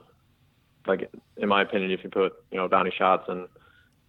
like, 0.86 1.10
in 1.36 1.48
my 1.48 1.62
opinion, 1.62 1.92
if 1.92 2.02
you 2.02 2.10
put, 2.10 2.32
you 2.50 2.58
know, 2.58 2.66
Donny 2.66 2.92
Schatz 2.96 3.24
in 3.28 3.46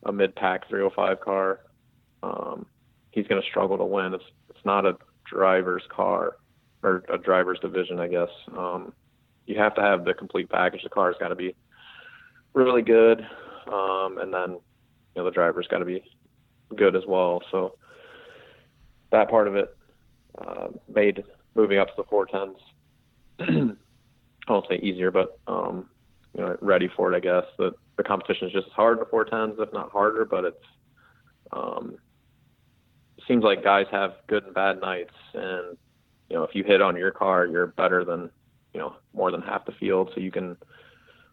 a 0.05 0.11
mid-pack 0.11 0.67
305 0.67 1.19
car, 1.21 1.59
um, 2.25 2.65
he's 3.11 3.27
going 3.27 3.41
to 3.41 3.47
struggle 3.47 3.77
to 3.77 3.85
win. 3.85 4.13
It's 4.13 4.23
it's 4.49 4.65
not 4.65 4.85
a 4.85 4.97
driver's 5.29 5.83
car 5.89 6.37
or 6.83 7.03
a 7.09 7.17
driver's 7.17 7.59
division, 7.59 7.99
I 7.99 8.07
guess. 8.07 8.29
Um, 8.55 8.93
you 9.45 9.57
have 9.57 9.75
to 9.75 9.81
have 9.81 10.05
the 10.05 10.13
complete 10.13 10.49
package. 10.49 10.83
The 10.83 10.89
car's 10.89 11.15
got 11.19 11.29
to 11.29 11.35
be 11.35 11.55
really 12.53 12.81
good, 12.81 13.21
um, 13.67 14.17
and 14.19 14.33
then 14.33 14.51
you 14.51 14.59
know 15.15 15.25
the 15.25 15.31
driver's 15.31 15.67
got 15.67 15.79
to 15.79 15.85
be 15.85 16.03
good 16.75 16.95
as 16.95 17.03
well. 17.07 17.41
So 17.51 17.77
that 19.11 19.29
part 19.29 19.47
of 19.47 19.55
it 19.55 19.75
uh, 20.37 20.67
made 20.93 21.23
moving 21.53 21.77
up 21.77 21.87
to 21.87 21.93
the 21.97 22.03
410s, 22.03 22.55
I 24.47 24.51
won't 24.51 24.65
say 24.69 24.77
easier, 24.77 25.11
but 25.11 25.39
um, 25.47 25.89
you 26.35 26.43
know, 26.43 26.57
ready 26.61 26.89
for 26.95 27.13
it. 27.13 27.17
I 27.17 27.19
guess 27.19 27.45
the 27.57 27.71
the 27.97 28.03
competition 28.03 28.47
is 28.47 28.53
just 28.53 28.67
as 28.67 28.73
hard 28.73 28.97
in 28.97 28.99
the 28.99 29.05
410s, 29.05 29.59
if 29.59 29.71
not 29.73 29.91
harder. 29.91 30.25
But 30.25 30.45
it's 30.45 30.65
um, 31.51 31.97
seems 33.27 33.43
like 33.43 33.63
guys 33.63 33.85
have 33.91 34.13
good 34.27 34.43
and 34.43 34.53
bad 34.53 34.79
nights, 34.81 35.13
and 35.33 35.77
you 36.29 36.35
know, 36.35 36.43
if 36.43 36.55
you 36.55 36.63
hit 36.63 36.81
on 36.81 36.95
your 36.95 37.11
car, 37.11 37.45
you're 37.45 37.67
better 37.67 38.03
than 38.03 38.29
you 38.73 38.79
know 38.79 38.95
more 39.13 39.31
than 39.31 39.41
half 39.41 39.65
the 39.65 39.71
field, 39.73 40.11
so 40.13 40.21
you 40.21 40.31
can 40.31 40.57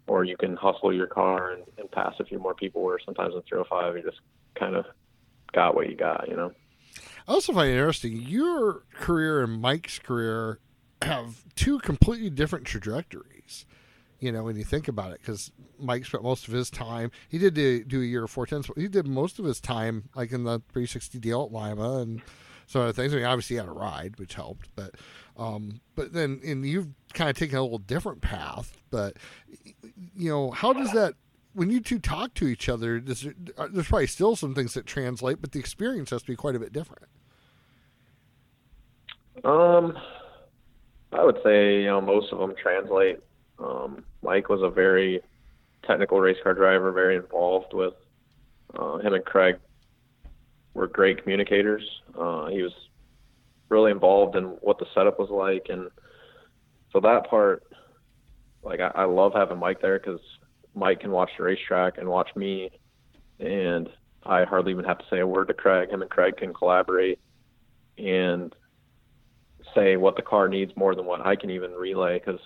or 0.06 0.24
you 0.24 0.36
can 0.36 0.56
hustle 0.56 0.92
your 0.92 1.06
car 1.06 1.52
and, 1.52 1.62
and 1.78 1.90
pass 1.90 2.14
a 2.18 2.24
few 2.24 2.38
more 2.38 2.54
people. 2.54 2.82
Where 2.82 2.98
sometimes 3.04 3.34
in 3.34 3.42
305, 3.42 3.96
you 3.96 4.02
just 4.02 4.20
kind 4.54 4.74
of 4.74 4.84
got 5.52 5.74
what 5.74 5.88
you 5.88 5.96
got, 5.96 6.28
you 6.28 6.36
know. 6.36 6.52
I 7.26 7.32
also 7.32 7.52
find 7.52 7.70
it 7.70 7.74
interesting 7.74 8.12
your 8.12 8.84
career 8.94 9.42
and 9.42 9.60
Mike's 9.60 9.98
career 9.98 10.58
have 11.02 11.42
two 11.54 11.78
completely 11.78 12.30
different 12.30 12.66
trajectories. 12.66 13.64
You 14.22 14.30
know, 14.30 14.44
when 14.44 14.54
you 14.54 14.62
think 14.62 14.86
about 14.86 15.10
it, 15.10 15.18
because 15.20 15.50
Mike 15.80 16.06
spent 16.06 16.22
most 16.22 16.46
of 16.46 16.54
his 16.54 16.70
time, 16.70 17.10
he 17.28 17.38
did 17.38 17.54
do, 17.54 17.82
do 17.82 18.00
a 18.00 18.04
year 18.04 18.22
of 18.22 18.32
410s, 18.32 18.68
but 18.68 18.78
he 18.78 18.86
did 18.86 19.04
most 19.04 19.40
of 19.40 19.44
his 19.44 19.60
time 19.60 20.08
like 20.14 20.30
in 20.30 20.44
the 20.44 20.60
360 20.72 21.18
deal 21.18 21.42
at 21.42 21.52
Lima 21.52 21.98
and 21.98 22.22
some 22.68 22.82
other 22.82 22.92
things. 22.92 23.12
I 23.12 23.16
mean, 23.16 23.24
obviously 23.26 23.54
he 23.54 23.58
had 23.58 23.68
a 23.68 23.72
ride, 23.72 24.18
which 24.18 24.34
helped, 24.34 24.68
but 24.76 24.94
um, 25.36 25.80
but 25.96 26.12
then 26.12 26.40
and 26.44 26.64
you've 26.64 26.86
kind 27.14 27.30
of 27.30 27.36
taken 27.36 27.58
a 27.58 27.62
little 27.62 27.78
different 27.78 28.20
path. 28.20 28.78
But 28.90 29.16
you 30.14 30.30
know, 30.30 30.52
how 30.52 30.72
does 30.72 30.92
that 30.92 31.14
when 31.54 31.70
you 31.70 31.80
two 31.80 31.98
talk 31.98 32.32
to 32.34 32.46
each 32.46 32.68
other, 32.68 33.00
there's, 33.00 33.26
uh, 33.26 33.68
there's 33.72 33.88
probably 33.88 34.06
still 34.06 34.36
some 34.36 34.54
things 34.54 34.74
that 34.74 34.86
translate, 34.86 35.40
but 35.40 35.50
the 35.50 35.58
experience 35.58 36.10
has 36.10 36.22
to 36.22 36.28
be 36.28 36.36
quite 36.36 36.54
a 36.54 36.60
bit 36.60 36.72
different. 36.72 37.08
Um, 39.44 39.98
I 41.12 41.24
would 41.24 41.38
say 41.42 41.80
you 41.80 41.86
know 41.86 42.00
most 42.00 42.32
of 42.32 42.38
them 42.38 42.54
translate. 42.62 43.18
Um, 43.58 44.04
Mike 44.22 44.48
was 44.48 44.62
a 44.62 44.70
very 44.70 45.20
technical 45.86 46.20
race 46.20 46.38
car 46.42 46.54
driver, 46.54 46.92
very 46.92 47.16
involved 47.16 47.72
with 47.72 47.94
uh, 48.74 48.98
him 48.98 49.14
and 49.14 49.24
Craig 49.24 49.56
were 50.74 50.86
great 50.86 51.22
communicators. 51.22 51.82
Uh, 52.18 52.46
he 52.46 52.62
was 52.62 52.72
really 53.68 53.90
involved 53.90 54.36
in 54.36 54.44
what 54.44 54.78
the 54.78 54.86
setup 54.94 55.18
was 55.18 55.30
like, 55.30 55.66
and 55.68 55.90
so 56.92 57.00
that 57.00 57.28
part, 57.28 57.62
like 58.62 58.80
I, 58.80 58.90
I 58.94 59.04
love 59.04 59.32
having 59.34 59.58
Mike 59.58 59.80
there 59.80 59.98
because 59.98 60.20
Mike 60.74 61.00
can 61.00 61.10
watch 61.10 61.30
the 61.36 61.44
racetrack 61.44 61.98
and 61.98 62.08
watch 62.08 62.28
me, 62.36 62.70
and 63.38 63.88
I 64.24 64.44
hardly 64.44 64.72
even 64.72 64.84
have 64.84 64.98
to 64.98 65.04
say 65.10 65.20
a 65.20 65.26
word 65.26 65.48
to 65.48 65.54
Craig. 65.54 65.90
Him 65.90 66.02
and 66.02 66.10
Craig 66.10 66.36
can 66.36 66.54
collaborate 66.54 67.18
and 67.98 68.54
say 69.74 69.96
what 69.96 70.16
the 70.16 70.22
car 70.22 70.48
needs 70.48 70.72
more 70.76 70.94
than 70.94 71.06
what 71.06 71.24
I 71.24 71.36
can 71.36 71.50
even 71.50 71.72
relay. 71.72 72.18
Because 72.18 72.40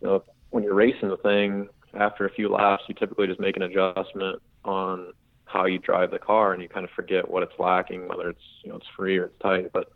you 0.00 0.08
know, 0.08 0.24
when 0.50 0.64
you're 0.64 0.74
racing 0.74 1.08
the 1.08 1.16
thing, 1.18 1.68
after 1.94 2.26
a 2.26 2.30
few 2.30 2.48
laps, 2.48 2.84
you 2.88 2.94
typically 2.94 3.26
just 3.26 3.40
make 3.40 3.56
an 3.56 3.62
adjustment 3.62 4.40
on 4.64 5.12
how 5.44 5.66
you 5.66 5.78
drive 5.78 6.10
the 6.10 6.18
car, 6.18 6.52
and 6.52 6.62
you 6.62 6.68
kind 6.68 6.84
of 6.84 6.90
forget 6.90 7.28
what 7.28 7.42
it's 7.42 7.58
lacking, 7.58 8.08
whether 8.08 8.28
it's 8.28 8.42
you 8.62 8.70
know 8.70 8.76
it's 8.76 8.86
free 8.96 9.18
or 9.18 9.26
it's 9.26 9.38
tight. 9.40 9.72
But 9.72 9.92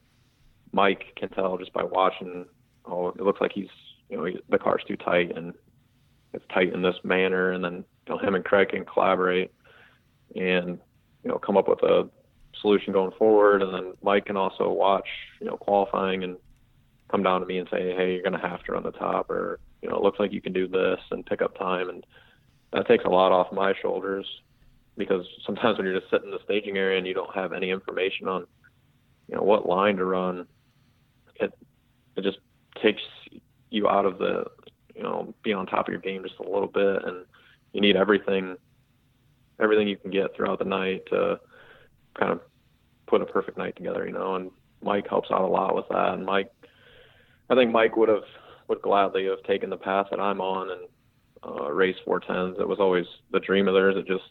Mike 0.73 1.15
can 1.17 1.29
tell 1.31 1.57
just 1.59 1.73
by 1.73 1.85
watching. 1.85 2.47
Oh, 2.87 3.09
it 3.09 3.21
looks 3.21 3.41
like 3.41 3.53
he's 3.55 3.69
you 4.09 4.17
know 4.17 4.27
the 4.49 4.59
car's 4.59 4.83
too 4.87 4.97
tight, 4.97 5.37
and 5.37 5.55
it's 6.33 6.45
tight 6.53 6.73
in 6.73 6.83
this 6.83 6.97
manner, 7.05 7.53
and 7.53 7.63
then 7.63 7.85
you 8.07 8.15
know 8.15 8.19
him 8.19 8.35
and 8.35 8.45
Craig 8.45 8.71
can 8.71 8.85
collaborate 8.85 9.53
and 10.35 10.79
you 11.23 11.31
know 11.31 11.39
come 11.39 11.57
up 11.57 11.69
with 11.69 11.83
a 11.83 12.09
solution 12.61 12.93
going 12.93 13.13
forward, 13.13 13.63
and 13.63 13.73
then 13.73 13.95
Mike 14.03 14.27
can 14.27 14.37
also 14.37 14.71
watch 14.71 15.07
you 15.41 15.47
know 15.47 15.57
qualifying 15.57 16.25
and 16.25 16.37
come 17.11 17.23
down 17.23 17.41
to 17.41 17.47
me 17.47 17.59
and 17.59 17.69
say, 17.71 17.95
hey, 17.95 18.15
you're 18.15 18.23
going 18.23 18.33
to 18.33 18.49
have 18.49 18.63
to 18.65 18.73
run 18.73 18.83
the 18.83 18.91
top, 18.91 19.31
or 19.31 19.61
you 19.85 19.91
know 19.91 19.97
it 19.97 20.03
looks 20.03 20.19
like 20.19 20.33
you 20.33 20.41
can 20.41 20.53
do 20.53 20.67
this 20.67 20.99
and 21.13 21.25
pick 21.25 21.43
up 21.43 21.57
time, 21.57 21.89
and 21.89 22.05
that 22.73 22.89
takes 22.89 23.05
a 23.05 23.09
lot 23.09 23.31
off 23.31 23.53
my 23.53 23.73
shoulders 23.81 24.27
because 24.97 25.25
sometimes 25.47 25.79
when 25.79 25.87
you're 25.87 26.01
just 26.01 26.11
sitting 26.11 26.27
in 26.27 26.33
the 26.33 26.43
staging 26.45 26.77
area 26.77 26.99
and 26.99 27.07
you 27.07 27.15
don't 27.15 27.35
have 27.35 27.53
any 27.53 27.71
information 27.71 28.27
on 28.27 28.47
you 29.29 29.37
know 29.37 29.43
what 29.43 29.69
line 29.69 29.97
to 29.97 30.05
run, 30.05 30.47
it 31.37 31.53
it 32.17 32.25
just 32.25 32.39
takes 32.83 33.03
you 33.71 33.89
out 33.89 34.07
of 34.07 34.19
the 34.19 34.45
you 34.95 35.03
know, 35.03 35.35
be 35.43 35.53
on 35.53 35.67
top 35.67 35.89
of 35.89 35.93
your 35.93 36.01
game 36.01 36.23
just 36.23 36.39
a 36.39 36.43
little 36.43 36.69
bit, 36.69 37.05
and 37.05 37.25
you 37.73 37.81
need 37.81 37.97
everything, 37.97 38.57
everything 39.61 39.89
you 39.89 39.97
can 39.97 40.11
get 40.11 40.35
throughout 40.35 40.59
the 40.59 40.65
night 40.65 41.03
to 41.11 41.41
kind 42.19 42.33
of 42.33 42.41
put 43.07 43.21
a 43.21 43.27
perfect 43.27 43.59
night 43.59 43.77
together, 43.77 44.07
you 44.07 44.13
know. 44.13 44.37
And 44.37 44.51
Mike 44.83 45.09
helps 45.09 45.31
out 45.31 45.43
a 45.43 45.47
lot 45.47 45.75
with 45.75 45.87
that. 45.91 46.15
And 46.15 46.25
Mike, 46.25 46.51
I 47.51 47.55
think 47.55 47.73
Mike 47.73 47.97
would 47.97 48.09
have 48.09 48.23
would 48.69 48.83
gladly 48.83 49.27
have 49.27 49.43
taken 49.43 49.71
the 49.71 49.77
path 49.77 50.07
that 50.11 50.21
I'm 50.21 50.41
on 50.41 50.71
and 50.71 50.81
uh, 51.47 51.71
race 51.71 51.97
410s. 52.07 52.61
It 52.61 52.69
was 52.69 52.81
always 52.81 53.07
the 53.31 53.41
dream 53.41 53.69
of 53.69 53.75
theirs. 53.75 53.97
It 53.97 54.07
just 54.07 54.25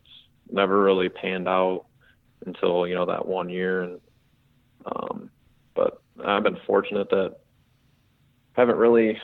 never 0.52 0.82
really 0.82 1.10
panned 1.10 1.48
out 1.48 1.86
until 2.46 2.88
you 2.88 2.96
know 2.96 3.06
that 3.06 3.26
one 3.26 3.50
year. 3.50 3.84
And 3.84 4.02
um, 4.86 5.30
but 5.76 6.02
I've 6.26 6.44
been 6.44 6.58
fortunate 6.66 7.10
that 7.10 7.36
I 8.56 8.62
haven't 8.62 8.78
really. 8.78 9.20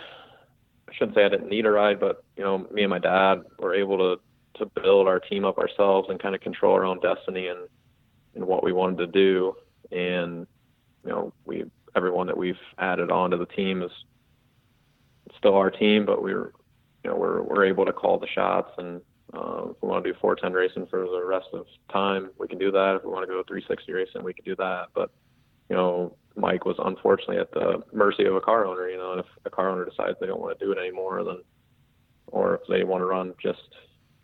I 0.87 0.93
shouldn't 0.93 1.15
say 1.15 1.23
I 1.23 1.29
didn't 1.29 1.49
need 1.49 1.65
a 1.67 1.71
ride, 1.71 1.99
but 1.99 2.23
you 2.35 2.43
know, 2.43 2.67
me 2.71 2.83
and 2.83 2.89
my 2.89 2.99
dad 2.99 3.43
were 3.59 3.75
able 3.75 3.97
to 3.97 4.21
to 4.59 4.65
build 4.81 5.07
our 5.07 5.19
team 5.19 5.45
up 5.45 5.57
ourselves 5.57 6.09
and 6.09 6.21
kind 6.21 6.35
of 6.35 6.41
control 6.41 6.73
our 6.73 6.85
own 6.85 6.99
destiny 6.99 7.47
and 7.47 7.67
and 8.35 8.45
what 8.45 8.63
we 8.63 8.73
wanted 8.73 8.97
to 8.97 9.07
do. 9.07 9.55
And 9.91 10.47
you 11.03 11.11
know, 11.11 11.33
we 11.45 11.65
everyone 11.95 12.27
that 12.27 12.37
we've 12.37 12.59
added 12.77 13.11
onto 13.11 13.37
the 13.37 13.45
team 13.45 13.81
is 13.81 13.91
still 15.39 15.55
our 15.55 15.71
team, 15.71 16.05
but 16.05 16.21
we're 16.21 16.51
you 17.03 17.09
know 17.09 17.15
we're 17.15 17.41
we're 17.41 17.65
able 17.65 17.85
to 17.85 17.93
call 17.93 18.19
the 18.19 18.27
shots 18.27 18.71
and 18.77 19.01
uh, 19.33 19.69
if 19.69 19.77
we 19.81 19.87
want 19.87 20.03
to 20.03 20.11
do 20.11 20.17
410 20.19 20.53
racing 20.53 20.87
for 20.87 21.01
the 21.01 21.23
rest 21.23 21.47
of 21.53 21.67
time, 21.91 22.31
we 22.39 22.47
can 22.47 22.57
do 22.57 22.71
that. 22.71 22.95
If 22.95 23.03
we 23.03 23.11
want 23.11 23.23
to 23.23 23.27
go 23.27 23.43
360 23.47 23.91
racing, 23.91 24.23
we 24.23 24.33
can 24.33 24.45
do 24.45 24.55
that. 24.55 24.87
But 24.95 25.11
you 25.69 25.75
know, 25.75 26.15
Mike 26.35 26.65
was 26.65 26.77
unfortunately 26.79 27.37
at 27.37 27.51
the 27.51 27.83
mercy 27.93 28.25
of 28.25 28.35
a 28.35 28.41
car 28.41 28.65
owner. 28.65 28.89
You 28.89 28.97
know, 28.97 29.11
and 29.11 29.19
if 29.19 29.27
a 29.45 29.49
car 29.49 29.69
owner 29.69 29.85
decides 29.85 30.17
they 30.19 30.25
don't 30.25 30.41
want 30.41 30.57
to 30.57 30.65
do 30.65 30.71
it 30.71 30.79
anymore, 30.79 31.23
then 31.23 31.37
or 32.27 32.55
if 32.55 32.61
they 32.67 32.83
want 32.83 33.01
to 33.01 33.05
run 33.05 33.33
just 33.41 33.59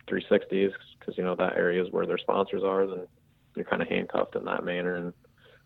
360s 0.08 0.72
because 0.98 1.16
you 1.16 1.24
know 1.24 1.36
that 1.36 1.56
area 1.56 1.82
is 1.82 1.92
where 1.92 2.06
their 2.06 2.18
sponsors 2.18 2.62
are, 2.64 2.86
then 2.86 3.06
you're 3.54 3.64
kind 3.64 3.82
of 3.82 3.88
handcuffed 3.88 4.34
in 4.34 4.44
that 4.44 4.64
manner. 4.64 4.96
And 4.96 5.12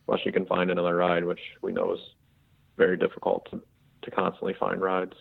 unless 0.06 0.24
you 0.26 0.32
can 0.32 0.46
find 0.46 0.70
another 0.70 0.96
ride, 0.96 1.24
which 1.24 1.40
we 1.62 1.72
know 1.72 1.94
is 1.94 2.00
very 2.76 2.96
difficult 2.96 3.48
to, 3.50 3.62
to 4.02 4.10
constantly 4.10 4.54
find 4.58 4.80
rides. 4.80 5.14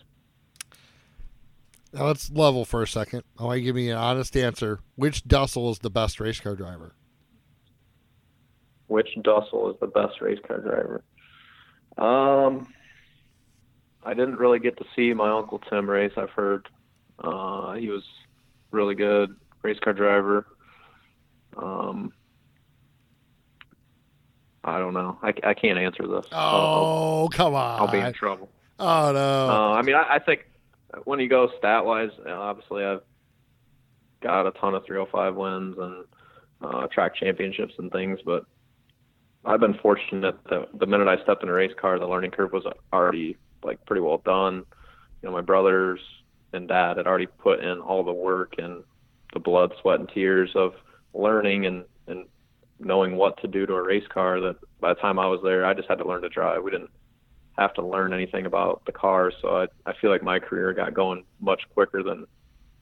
Now 1.92 2.06
let's 2.06 2.30
level 2.30 2.64
for 2.64 2.82
a 2.82 2.86
second. 2.86 3.24
I 3.38 3.44
want 3.44 3.58
you 3.58 3.62
to 3.62 3.66
give 3.66 3.76
me 3.76 3.90
an 3.90 3.96
honest 3.96 4.36
answer. 4.36 4.80
Which 4.94 5.24
Dussel 5.24 5.70
is 5.72 5.80
the 5.80 5.90
best 5.90 6.20
race 6.20 6.38
car 6.38 6.54
driver? 6.54 6.94
Which 8.86 9.08
Dussel 9.18 9.72
is 9.72 9.80
the 9.80 9.86
best 9.86 10.20
race 10.20 10.38
car 10.46 10.58
driver? 10.58 11.02
Um, 11.98 12.72
I 14.04 14.14
didn't 14.14 14.36
really 14.38 14.58
get 14.58 14.76
to 14.78 14.84
see 14.94 15.12
my 15.14 15.30
uncle 15.30 15.58
Tim 15.58 15.88
race. 15.88 16.12
I've 16.16 16.30
heard 16.30 16.68
uh, 17.18 17.74
he 17.74 17.88
was 17.88 18.04
really 18.70 18.94
good 18.94 19.34
race 19.62 19.78
car 19.82 19.92
driver. 19.92 20.46
Um, 21.56 22.12
I 24.62 24.78
don't 24.78 24.94
know. 24.94 25.18
I, 25.22 25.34
I 25.42 25.54
can't 25.54 25.78
answer 25.78 26.06
this. 26.06 26.26
Oh, 26.32 27.22
I'll, 27.22 27.28
come 27.28 27.54
on! 27.54 27.80
I'll 27.80 27.92
be 27.92 27.98
in 27.98 28.12
trouble. 28.12 28.48
Oh 28.78 29.12
no! 29.12 29.48
Uh, 29.48 29.72
I 29.72 29.82
mean, 29.82 29.96
I, 29.96 30.14
I 30.14 30.18
think 30.18 30.46
when 31.04 31.20
you 31.20 31.28
go 31.28 31.48
stat 31.58 31.84
wise, 31.84 32.10
obviously 32.26 32.84
I've 32.84 33.02
got 34.22 34.46
a 34.46 34.52
ton 34.52 34.74
of 34.74 34.84
305 34.86 35.34
wins 35.34 35.76
and 35.78 36.04
uh, 36.62 36.86
track 36.88 37.16
championships 37.16 37.74
and 37.78 37.90
things, 37.90 38.18
but 38.24 38.44
I've 39.44 39.60
been 39.60 39.78
fortunate 39.82 40.36
that 40.50 40.68
the 40.78 40.86
minute 40.86 41.08
I 41.08 41.22
stepped 41.22 41.42
in 41.42 41.48
a 41.48 41.52
race 41.52 41.72
car, 41.80 41.98
the 41.98 42.06
learning 42.06 42.32
curve 42.32 42.52
was 42.52 42.64
already 42.92 43.36
like 43.62 43.84
pretty 43.86 44.02
well 44.02 44.20
done. 44.24 44.64
You 45.22 45.28
know, 45.28 45.32
my 45.32 45.40
brothers 45.40 46.00
and 46.52 46.68
dad 46.68 46.96
had 46.96 47.06
already 47.06 47.26
put 47.26 47.60
in 47.60 47.78
all 47.80 48.04
the 48.04 48.12
work 48.12 48.54
and 48.58 48.82
the 49.32 49.40
blood, 49.40 49.72
sweat, 49.80 50.00
and 50.00 50.08
tears 50.08 50.50
of 50.54 50.74
learning 51.14 51.66
and 51.66 51.84
and 52.06 52.26
knowing 52.78 53.16
what 53.16 53.40
to 53.40 53.48
do 53.48 53.66
to 53.66 53.74
a 53.74 53.82
race 53.82 54.06
car. 54.12 54.40
That 54.40 54.56
by 54.80 54.92
the 54.94 55.00
time 55.00 55.18
I 55.18 55.26
was 55.26 55.40
there, 55.42 55.64
I 55.64 55.74
just 55.74 55.88
had 55.88 55.98
to 55.98 56.08
learn 56.08 56.22
to 56.22 56.28
drive. 56.28 56.62
We 56.62 56.70
didn't 56.70 56.90
have 57.58 57.74
to 57.74 57.86
learn 57.86 58.12
anything 58.12 58.46
about 58.46 58.82
the 58.86 58.92
car. 58.92 59.32
So 59.42 59.48
I, 59.62 59.66
I 59.86 59.92
feel 60.00 60.10
like 60.10 60.22
my 60.22 60.38
career 60.38 60.72
got 60.72 60.94
going 60.94 61.24
much 61.40 61.62
quicker 61.74 62.02
than 62.02 62.26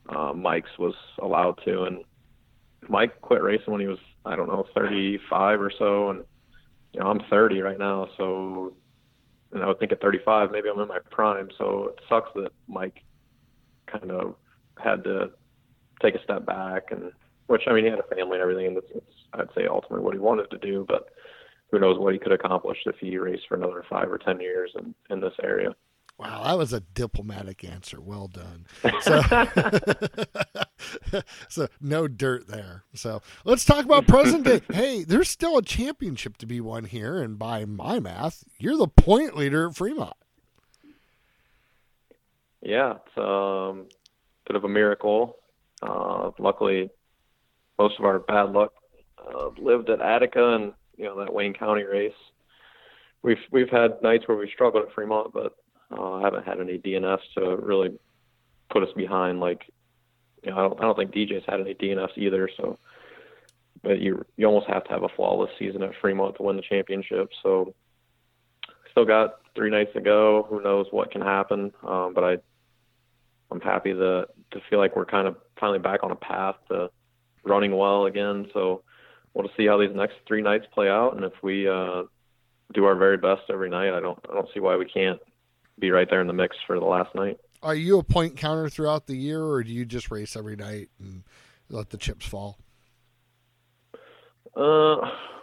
uh, 0.09 0.33
Mike's 0.33 0.78
was 0.78 0.94
allowed 1.20 1.59
to. 1.64 1.85
And 1.85 2.04
Mike 2.88 3.20
quit 3.20 3.42
racing 3.42 3.72
when 3.72 3.81
he 3.81 3.87
was, 3.87 3.98
I 4.24 4.37
don't 4.37 4.48
know, 4.48 4.66
35 4.74 5.61
or 5.61 5.72
so. 5.78 6.11
And, 6.11 6.24
you 6.92 7.00
know, 7.00 7.07
I'm 7.07 7.20
30 7.31 7.61
right 7.61 7.78
now. 7.78 8.09
So, 8.16 8.74
and 9.52 9.62
I 9.62 9.66
would 9.66 9.78
think 9.78 9.92
at 9.92 10.00
35, 10.00 10.50
maybe 10.50 10.68
I'm 10.68 10.81
in 10.81 10.88
my 10.88 11.00
prime. 11.11 11.48
So 11.59 11.88
it 11.88 12.00
sucks 12.09 12.31
that 12.35 12.52
Mike 12.68 13.02
kind 13.87 14.11
of 14.11 14.37
had 14.83 15.02
to 15.04 15.31
take 16.00 16.14
a 16.14 16.22
step 16.22 16.46
back 16.46 16.90
and, 16.90 17.11
which 17.48 17.62
I 17.66 17.72
mean, 17.72 17.85
he 17.85 17.90
had 17.90 17.98
a 17.98 18.14
family 18.14 18.35
and 18.35 18.42
everything, 18.42 18.66
and 18.66 18.76
that's, 18.76 18.87
that's 18.92 19.07
I'd 19.33 19.54
say 19.54 19.66
ultimately 19.66 20.04
what 20.04 20.12
he 20.12 20.20
wanted 20.20 20.50
to 20.50 20.59
do. 20.59 20.85
But 20.87 21.09
who 21.70 21.78
knows 21.78 21.98
what 21.98 22.12
he 22.12 22.18
could 22.18 22.33
accomplish 22.33 22.78
if 22.87 22.96
he 22.96 23.16
raced 23.18 23.48
for 23.48 23.57
another 23.57 23.85
five 23.88 24.11
or 24.11 24.18
ten 24.18 24.40
years 24.40 24.72
in, 24.78 24.94
in 25.11 25.20
this 25.20 25.35
area. 25.42 25.74
Wow, 26.18 26.42
that 26.42 26.59
was 26.59 26.72
a 26.72 26.81
diplomatic 26.81 27.62
answer. 27.62 28.00
Well 28.00 28.26
done. 28.26 28.66
So, 29.02 29.22
so 31.48 31.68
no 31.81 32.09
dirt 32.09 32.48
there. 32.48 32.83
So 32.92 33.22
let's 33.44 33.64
talk 33.64 33.85
about 33.85 34.09
present 34.09 34.44
day. 34.44 34.61
Hey, 34.72 35.04
there's 35.04 35.31
still 35.31 35.59
a 35.59 35.62
championship 35.62 36.37
to 36.38 36.46
be 36.46 36.61
won 36.61 36.85
here, 36.85 37.22
and 37.22 37.38
by 37.38 37.64
my 37.64 38.00
math, 38.00 38.42
you're 38.59 38.76
the 38.76 38.88
point 38.88 39.37
leader 39.37 39.68
at 39.68 39.76
Fremont. 39.76 40.16
Yeah, 42.62 42.94
it's 42.94 43.16
a 43.16 43.22
um, 43.22 43.87
bit 44.44 44.57
of 44.57 44.64
a 44.64 44.68
miracle. 44.68 45.37
Uh, 45.81 46.33
luckily, 46.40 46.90
most 47.78 47.96
of 48.00 48.04
our 48.04 48.18
bad 48.18 48.50
luck 48.50 48.72
uh, 49.24 49.50
lived 49.57 49.88
at 49.88 50.00
Attica 50.00 50.54
and 50.57 50.72
you 50.99 51.05
know 51.05 51.19
that 51.21 51.33
Wayne 51.33 51.55
County 51.55 51.85
race. 51.85 52.13
We've 53.23 53.39
we've 53.51 53.71
had 53.71 54.03
nights 54.03 54.27
where 54.29 54.37
we 54.37 54.51
struggled 54.53 54.85
at 54.85 54.95
Fremont, 54.95 55.33
but 55.33 55.57
uh, 55.97 56.15
I 56.15 56.23
haven't 56.23 56.47
had 56.47 56.61
any 56.61 56.79
DNFs 56.79 57.33
to 57.37 57.57
really 57.57 57.99
put 58.71 58.83
us 58.83 58.93
behind. 58.95 59.41
Like, 59.41 59.63
you 60.43 60.51
know, 60.51 60.59
I 60.59 60.63
don't 60.63 60.81
I 60.81 60.83
don't 60.83 60.97
think 60.97 61.13
DJ's 61.13 61.45
had 61.47 61.61
any 61.61 61.75
DNFs 61.75 62.19
either. 62.19 62.49
So, 62.57 62.79
but 63.83 64.01
you 64.01 64.25
you 64.37 64.47
almost 64.47 64.67
have 64.67 64.85
to 64.85 64.91
have 64.91 65.05
a 65.05 65.09
flawless 65.09 65.51
season 65.59 65.83
at 65.83 65.93
Fremont 66.01 66.37
to 66.37 66.43
win 66.43 66.57
the 66.57 66.63
championship. 66.63 67.31
So, 67.43 67.75
still 68.91 69.05
got 69.05 69.37
three 69.55 69.71
nights 69.71 69.93
to 69.95 70.01
go. 70.01 70.47
Who 70.51 70.63
knows 70.63 70.87
what 70.91 71.11
can 71.11 71.23
happen? 71.23 71.73
Um, 71.87 72.13
but 72.15 72.25
I 72.25 72.39
I'm 73.51 73.61
happy 73.61 73.93
to 73.93 74.27
to 74.51 74.61
feel 74.69 74.79
like 74.79 74.97
we're 74.97 75.07
kind 75.07 75.29
of 75.29 75.37
finally 75.59 75.79
back 75.79 76.03
on 76.03 76.11
a 76.11 76.17
path 76.17 76.57
to 76.69 76.91
running 77.45 77.77
well 77.77 78.07
again. 78.07 78.49
So 78.53 78.83
we'll 79.35 79.47
just 79.47 79.57
see 79.57 79.67
how 79.67 79.79
these 79.79 79.95
next 79.95 80.17
three 80.27 80.43
nights 80.43 80.67
play 80.73 80.88
out, 80.88 81.14
and 81.17 81.25
if 81.25 81.33
we 81.43 81.69
uh, 81.69 82.05
do 82.75 82.85
our 82.85 82.97
very 82.97 83.17
best 83.17 83.43
every 83.51 83.71
night, 83.71 83.95
I 83.95 84.01
don't 84.01 84.19
I 84.29 84.35
don't 84.35 84.49
see 84.53 84.61
why 84.61 84.77
we 84.77 84.87
can't 84.87 85.21
be 85.79 85.91
right 85.91 86.09
there 86.11 86.21
in 86.21 86.27
the 86.27 86.33
mix 86.33 86.57
for 86.67 86.79
the 86.79 86.85
last 86.85 87.14
night. 87.14 87.38
Are 87.62 87.75
you 87.75 87.99
a 87.99 88.03
point 88.03 88.37
counter 88.37 88.69
throughout 88.69 89.07
the 89.07 89.17
year, 89.17 89.43
or 89.43 89.62
do 89.62 89.73
you 89.73 89.85
just 89.85 90.11
race 90.11 90.37
every 90.37 90.57
night 90.57 90.88
and 91.01 91.25
let 91.69 91.91
the 91.91 91.97
chips 91.97 92.27
fall? 92.27 92.59
Uh, 94.57 94.97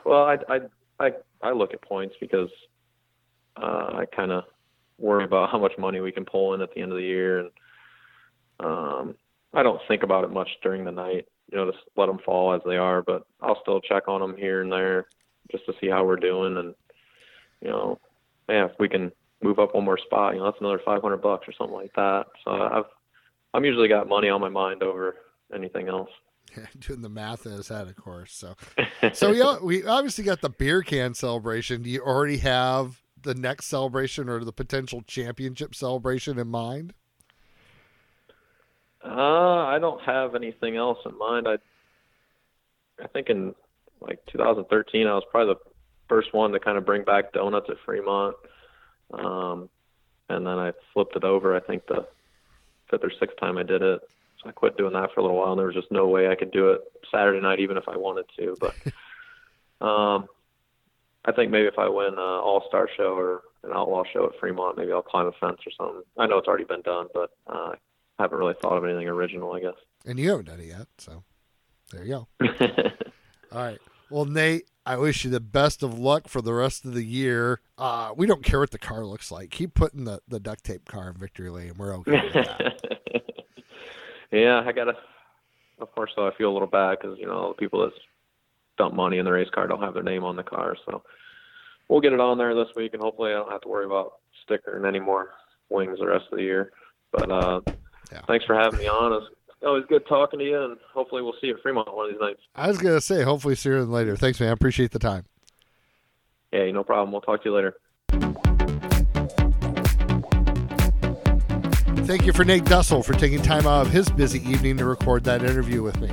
well, 0.06 0.24
I 0.26 0.38
I 0.50 0.60
I, 1.00 1.12
I 1.41 1.52
look 1.52 1.74
at 1.74 1.82
points 1.82 2.15
because 2.19 2.50
uh, 3.58 3.91
I 3.93 4.06
kind 4.15 4.32
of 4.32 4.43
worry 4.98 5.26
about 5.26 5.50
how 5.50 5.60
much 5.60 5.74
money 5.78 6.00
we 6.00 6.12
can 6.12 6.26
pull 6.26 6.54
in 6.54 6.62
at 6.62 6.74
the 6.74 6.82
end 6.82 6.91
of 6.91 6.98
the 6.98 7.04
year, 7.04 7.39
and 7.39 7.50
um, 8.60 9.15
I 9.54 9.63
don't 9.63 9.82
think 9.88 10.04
about 10.04 10.24
it 10.24 10.32
much 10.32 10.50
during 10.63 10.86
the 10.86 10.91
night 10.91 11.28
you 11.51 11.58
know, 11.58 11.71
just 11.71 11.84
let 11.95 12.08
them 12.08 12.19
fall 12.25 12.53
as 12.53 12.62
they 12.65 12.77
are. 12.77 13.01
But 13.01 13.25
I'll 13.41 13.62
still 13.62 13.81
check 13.81 14.08
on 14.08 14.21
them 14.21 14.36
here 14.38 14.62
and 14.62 14.71
there 14.71 15.08
just 15.51 15.65
to 15.65 15.73
see 15.79 15.88
how 15.88 16.05
we're 16.05 16.15
doing. 16.15 16.58
And, 16.58 16.75
you 17.62 17.69
know, 17.69 17.99
yeah, 18.49 18.65
if 18.65 18.71
we 18.79 18.89
can 18.89 19.12
move 19.41 19.60
up 19.60 19.75
one 19.75 19.86
more 19.86 19.97
spot, 19.97 20.34
you 20.34 20.39
know, 20.39 20.45
that's 20.45 20.60
another 20.60 20.81
500 20.84 21.17
bucks 21.17 21.47
or 21.47 21.53
something 21.53 21.75
like 21.75 21.93
that. 21.95 22.25
So 22.43 22.51
I've, 22.51 22.86
I'm 23.53 23.65
usually 23.65 23.88
got 23.88 24.10
money 24.10 24.29
on 24.29 24.41
my 24.41 24.49
mind 24.49 24.84
over 24.84 25.15
anything 25.53 25.88
else. 25.88 26.10
Yeah, 26.55 26.67
doing 26.79 27.01
the 27.01 27.10
math 27.10 27.47
in 27.47 27.53
his 27.53 27.67
head, 27.67 27.88
of 27.88 27.95
course. 27.95 28.31
So, 28.31 28.55
so 29.13 29.31
we, 29.31 29.79
we 29.81 29.86
obviously 29.86 30.23
got 30.23 30.41
the 30.41 30.49
beer 30.49 30.84
can 30.84 31.15
celebration. 31.15 31.81
Do 31.81 31.89
you 31.89 32.01
already 32.01 32.38
have 32.38 33.01
the 33.19 33.34
next 33.34 33.65
celebration 33.65 34.29
or 34.29 34.41
the 34.43 34.53
potential 34.53 35.01
championship 35.01 35.75
celebration 35.75 36.38
in 36.38 36.47
mind? 36.47 36.93
Uh, 39.06 39.65
I 39.65 39.78
don't 39.80 40.02
have 40.02 40.36
anything 40.36 40.76
else 40.78 40.98
in 41.06 41.18
mind. 41.18 41.48
I 41.48 41.58
I 43.04 43.08
think 43.08 43.30
in 43.30 43.54
like 44.02 44.20
2013, 44.32 45.08
I 45.08 45.13
was 45.13 45.24
probably 45.30 45.54
the 45.54 45.72
first 46.08 46.34
one 46.34 46.52
to 46.52 46.60
kind 46.60 46.78
of 46.78 46.86
bring 46.86 47.04
back 47.04 47.34
donuts 47.34 47.70
at 47.70 47.78
Fremont. 47.86 48.36
Um, 49.13 49.70
and 50.30 50.46
then 50.46 50.58
I 50.58 50.72
flipped 50.94 51.15
it 51.15 51.24
over. 51.24 51.56
I 51.56 51.60
think 51.60 51.86
the 51.88 52.08
fifth 52.89 53.04
or 53.04 53.12
sixth 53.20 53.38
time 53.38 53.58
I 53.58 53.63
did 53.63 53.82
it. 53.82 54.02
So 54.41 54.50
I 54.50 54.52
quit 54.52 54.78
doing 54.78 54.94
that 54.94 55.12
for 55.13 55.20
a 55.20 55.24
little 55.24 55.38
while, 55.38 55.52
and 55.52 55.60
there 55.60 55.68
was 55.68 55.76
just 55.76 55.91
no 55.91 56.08
way 56.08 56.28
I 56.28 56.36
could 56.36 56.52
do 56.52 56.72
it 56.72 56.82
Saturday 57.12 57.41
night, 57.41 57.60
even 57.60 57.78
if 57.78 57.88
I 57.88 57.98
wanted 57.98 58.26
to. 58.38 58.56
But 58.60 58.76
um, 59.86 60.28
I 61.26 61.32
think 61.32 61.52
maybe 61.52 61.68
if 61.68 61.80
I 61.80 61.89
win 61.89 62.13
an 62.13 62.20
All 62.20 62.63
Star 62.68 62.89
show 62.98 63.15
or 63.15 63.41
an 63.63 63.72
Outlaw 63.74 64.04
show 64.12 64.26
at 64.26 64.39
Fremont, 64.39 64.78
maybe 64.78 64.91
I'll 64.91 65.02
climb 65.02 65.28
a 65.28 65.32
fence 65.34 65.60
or 65.65 65.72
something. 65.78 66.04
I 66.18 66.28
know 66.28 66.38
it's 66.38 66.48
already 66.48 66.65
been 66.65 66.82
done, 66.82 67.08
but 67.13 67.32
uh, 67.48 67.74
haven't 68.19 68.38
really 68.38 68.56
thought 68.62 68.78
of 68.78 68.86
anything 68.86 69.08
original, 69.08 69.54
I 69.54 69.60
guess. 69.62 69.75
And 70.06 70.19
you 70.19 70.30
haven't 70.30 70.45
done 70.45 70.60
it 70.60 70.67
yet, 70.67 70.88
so 70.97 71.23
there 71.91 72.04
you 72.04 72.10
go. 72.10 72.28
All 73.51 73.63
right. 73.63 73.80
Well, 74.10 74.25
Nate, 74.25 74.67
I 74.86 74.97
wish 74.97 75.25
you 75.25 75.32
the 75.32 75.39
best 75.39 75.82
of 75.82 75.97
luck 75.97 76.28
for 76.28 76.41
the 76.41 76.54
rest 76.54 76.86
of 76.86 76.93
the 76.93 77.04
year. 77.04 77.60
Uh, 77.78 78.13
we 78.15 78.28
don't 78.28 78.43
care 78.43 78.60
what 78.60 78.71
the 78.71 78.78
car 78.78 79.04
looks 79.06 79.32
like. 79.32 79.49
Keep 79.49 79.73
putting 79.73 80.06
the, 80.06 80.21
the 80.28 80.39
duct 80.39 80.63
tape 80.63 80.86
car 80.86 81.10
in 81.10 81.15
victory 81.15 81.49
lane. 81.49 81.73
We're 81.78 81.95
okay 81.97 82.12
with 82.12 82.34
that. 82.34 82.82
yeah, 84.32 84.63
I 84.65 84.71
gotta. 84.71 84.93
Of 85.80 85.91
course, 85.93 86.12
though, 86.15 86.28
I 86.28 86.36
feel 86.36 86.51
a 86.51 86.54
little 86.54 86.67
bad 86.67 86.99
because 87.01 87.17
you 87.19 87.25
know 87.25 87.34
all 87.34 87.47
the 87.49 87.56
people 87.56 87.82
that 87.82 87.91
dump 88.78 88.93
money 88.93 89.17
in 89.17 89.25
the 89.25 89.32
race 89.32 89.49
car 89.49 89.67
don't 89.67 89.82
have 89.82 89.93
their 89.93 90.04
name 90.04 90.23
on 90.23 90.36
the 90.36 90.43
car. 90.43 90.78
So 90.86 91.04
we'll 91.89 91.99
get 92.01 92.13
it 92.13 92.19
on 92.19 92.38
there 92.38 92.56
this 92.56 92.73
week, 92.75 92.93
and 92.93 93.01
hopefully, 93.01 93.32
I 93.32 93.36
don't 93.36 93.51
have 93.51 93.62
to 93.62 93.67
worry 93.67 93.86
about 93.86 94.13
stickering 94.43 94.86
any 94.86 94.99
more 94.99 95.32
wings 95.69 95.99
the 95.99 96.08
rest 96.08 96.25
of 96.32 96.38
the 96.38 96.43
year. 96.43 96.71
But 97.12 97.32
uh, 97.32 97.62
yeah. 98.12 98.22
thanks 98.28 98.46
for 98.46 98.56
having 98.56 98.80
me 98.80 98.88
on. 98.88 99.13
It's 99.13 99.28
always 99.63 99.86
good 99.88 100.06
talking 100.08 100.39
to 100.39 100.46
you, 100.46 100.63
and 100.63 100.78
hopefully, 100.94 101.22
we'll 101.22 101.36
see 101.41 101.48
you 101.48 101.56
at 101.56 101.62
Fremont 101.62 101.94
one 101.96 102.06
of 102.08 102.12
these 102.12 102.22
nights. 102.22 102.41
I 102.56 102.68
was 102.68 102.78
gonna 102.78 103.02
say, 103.02 103.24
hopefully, 103.24 103.56
sooner 103.56 103.82
than 103.82 103.91
later. 103.91 104.15
Thanks, 104.15 104.39
man. 104.39 104.50
I 104.50 104.54
appreciate 104.54 104.91
the 104.91 105.00
time. 105.00 105.26
Hey, 106.52 106.72
no 106.72 106.84
problem. 106.84 107.12
We'll 107.12 107.22
talk 107.22 107.44
to 107.44 107.50
you 107.50 107.56
later. 107.56 107.76
Thank 112.06 112.28
you 112.28 112.34
for 112.34 112.44
Nate 112.46 112.65
Dussel 112.65 113.04
for 113.04 113.13
taking 113.13 113.41
time 113.41 113.65
out 113.65 113.88
of 113.88 113.91
his 113.91 114.10
busy 114.10 114.39
evening 114.48 114.78
to 114.78 114.86
record 114.86 115.24
that 115.24 115.41
interview 115.44 115.82
with 115.82 116.00
me. 116.00 116.12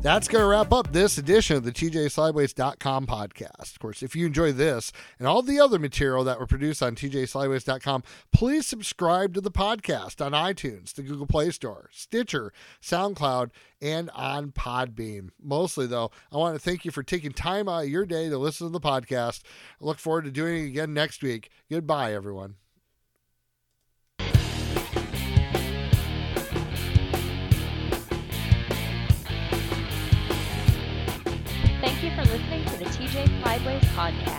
That's 0.00 0.28
going 0.28 0.42
to 0.42 0.46
wrap 0.48 0.72
up 0.72 0.92
this 0.92 1.18
edition 1.18 1.56
of 1.56 1.64
the 1.64 1.72
TJSlideways.com 1.72 3.06
podcast. 3.08 3.72
Of 3.72 3.78
course, 3.80 4.00
if 4.00 4.14
you 4.14 4.26
enjoy 4.26 4.52
this 4.52 4.92
and 5.18 5.26
all 5.26 5.42
the 5.42 5.58
other 5.58 5.78
material 5.80 6.22
that 6.22 6.38
were 6.38 6.46
produced 6.46 6.84
on 6.84 6.94
TJSlideways.com, 6.94 8.04
please 8.32 8.64
subscribe 8.64 9.34
to 9.34 9.40
the 9.40 9.50
podcast 9.50 10.24
on 10.24 10.32
iTunes, 10.32 10.94
the 10.94 11.02
Google 11.02 11.26
Play 11.26 11.50
Store, 11.50 11.90
Stitcher, 11.92 12.52
SoundCloud, 12.80 13.50
and 13.82 14.08
on 14.10 14.52
Podbean. 14.52 15.30
Mostly, 15.42 15.88
though, 15.88 16.12
I 16.30 16.36
want 16.36 16.54
to 16.54 16.60
thank 16.60 16.84
you 16.84 16.92
for 16.92 17.02
taking 17.02 17.32
time 17.32 17.68
out 17.68 17.82
of 17.82 17.88
your 17.88 18.06
day 18.06 18.28
to 18.28 18.38
listen 18.38 18.68
to 18.68 18.72
the 18.72 18.80
podcast. 18.80 19.42
I 19.82 19.84
look 19.84 19.98
forward 19.98 20.26
to 20.26 20.30
doing 20.30 20.64
it 20.64 20.68
again 20.68 20.94
next 20.94 21.22
week. 21.24 21.50
Goodbye, 21.68 22.14
everyone. 22.14 22.54
Podcast. 33.80 34.37